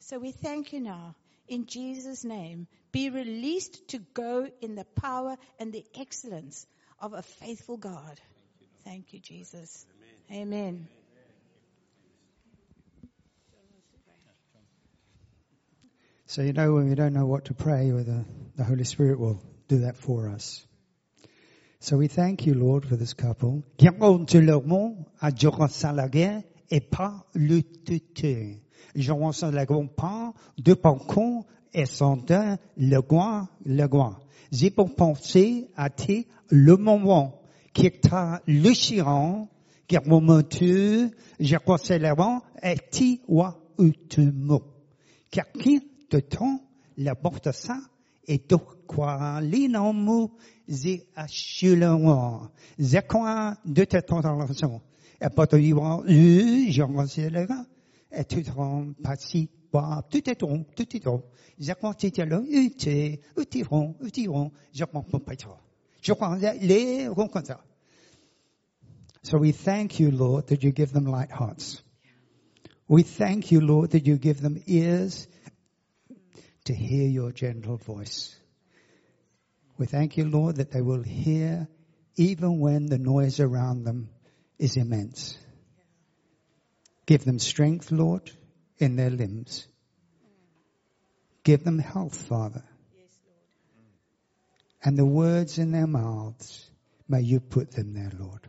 [0.00, 1.14] So we thank you now
[1.52, 6.66] in Jesus' name be released to go in the power and the excellence
[6.98, 8.18] of a faithful God.
[8.84, 9.86] Thank you, Jesus.
[10.30, 10.42] Amen.
[10.42, 10.88] Amen.
[16.24, 18.24] So you know when we don't know what to pray, the,
[18.56, 20.66] the Holy Spirit will do that for us.
[21.80, 23.62] So we thank you, Lord, for this couple.
[28.94, 34.18] Jean la pas de pancon et sentin le goin, le goin.
[34.50, 37.40] J'ai pour penser à ti le moment
[37.72, 38.08] qui est
[38.46, 39.48] le chiron,
[39.88, 41.10] qui est moment tu,
[41.40, 44.62] je crois c'est le vent, et ti wa utumo.
[45.30, 45.80] Car qui
[46.10, 46.60] de temps,
[46.98, 47.78] la porte ça,
[48.26, 48.56] et de
[48.86, 50.28] quoi l'inamu,
[50.68, 52.52] j'ai acheté le roi.
[52.78, 54.82] J'ai quoi de ta tentation.
[55.20, 57.30] Et pas de vivre, je crois c'est
[65.46, 65.58] pas.
[66.02, 67.08] Je crois les
[67.44, 67.60] ça.
[69.24, 71.82] So we thank you, Lord, that you give them light hearts.
[72.88, 75.28] We thank you, Lord, that you give them ears
[76.64, 78.36] to hear your gentle voice.
[79.78, 81.68] We thank you, Lord, that they will hear
[82.16, 84.10] even when the noise around them
[84.58, 85.38] is immense.
[87.06, 88.30] Give them strength, Lord,
[88.78, 89.66] in their limbs.
[91.44, 92.64] Give them health, Father.
[94.84, 96.68] And the words in their mouths,
[97.08, 98.48] may you put them there, Lord.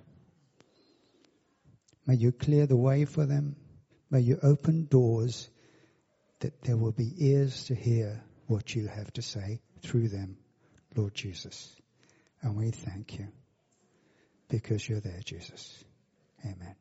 [2.06, 3.56] May you clear the way for them.
[4.10, 5.50] May you open doors
[6.40, 10.38] that there will be ears to hear what you have to say through them,
[10.96, 11.76] Lord Jesus.
[12.42, 13.28] And we thank you
[14.50, 15.84] because you're there, Jesus.
[16.44, 16.76] Amen.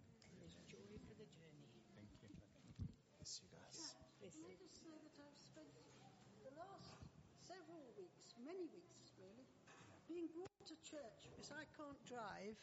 [12.12, 12.56] drive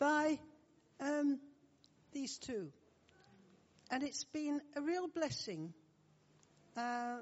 [0.00, 0.38] by
[0.98, 1.38] um,
[2.12, 2.72] these two.
[3.90, 5.72] And it's been a real blessing
[6.76, 7.18] uh,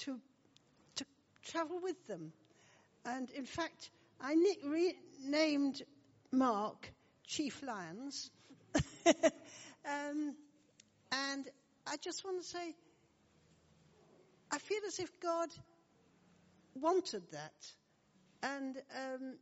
[0.00, 0.18] to,
[0.96, 1.04] to
[1.44, 2.32] travel with them.
[3.04, 5.82] And in fact, I re- named
[6.32, 6.92] Mark
[7.26, 8.30] Chief Lyons.
[9.06, 10.34] um,
[11.12, 11.44] and
[11.86, 12.74] I just want to say,
[14.50, 15.48] I feel as if God
[16.74, 17.52] wanted that.
[18.42, 19.34] And um,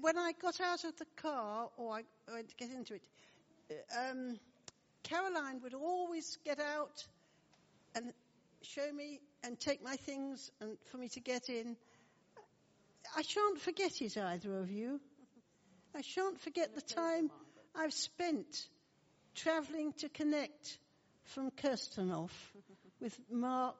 [0.00, 3.02] when I got out of the car, or I went to get into it,
[3.96, 4.38] um,
[5.02, 7.06] Caroline would always get out
[7.94, 8.12] and
[8.62, 11.76] show me and take my things and for me to get in.
[13.16, 15.00] I shan't forget it, either of you.
[15.94, 17.30] I shan't forget the time
[17.74, 18.68] I've spent
[19.34, 20.78] travelling to connect
[21.24, 22.30] from Kirstenhof
[23.00, 23.76] with Mark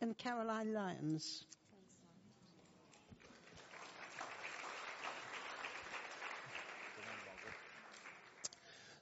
[0.00, 1.44] and Caroline Lyons.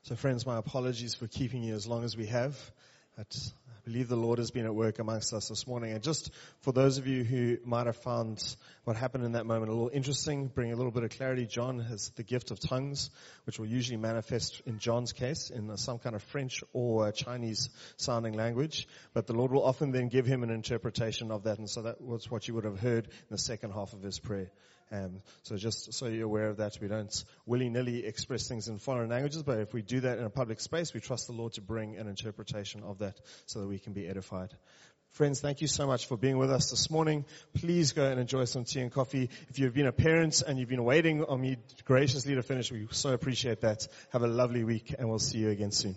[0.05, 2.59] So, friends, my apologies for keeping you as long as we have.
[3.17, 3.23] I
[3.85, 5.93] believe the Lord has been at work amongst us this morning.
[5.93, 6.33] And just
[6.63, 8.43] for those of you who might have found
[8.83, 11.47] what happened in that moment a little interesting, bring a little bit of clarity.
[11.47, 13.11] John has the gift of tongues,
[13.45, 18.33] which will usually manifest in John's case in some kind of French or Chinese sounding
[18.33, 18.89] language.
[19.15, 21.59] But the Lord will often then give him an interpretation of that.
[21.59, 24.19] And so that was what you would have heard in the second half of his
[24.19, 24.51] prayer.
[24.93, 29.09] Um, so just so you're aware of that, we don't willy-nilly express things in foreign
[29.09, 31.63] languages, but if we do that in a public space, we trust the Lord to
[31.63, 34.51] bring an interpretation of that so that we can be edified.
[35.13, 37.27] Friends, thank you so much for being with us this morning.
[37.55, 39.29] Please go and enjoy some tea and coffee.
[39.51, 42.89] If you've been a parent and you've been waiting on me graciously to finish, we
[42.91, 43.87] so appreciate that.
[44.11, 45.97] Have a lovely week and we'll see you again soon.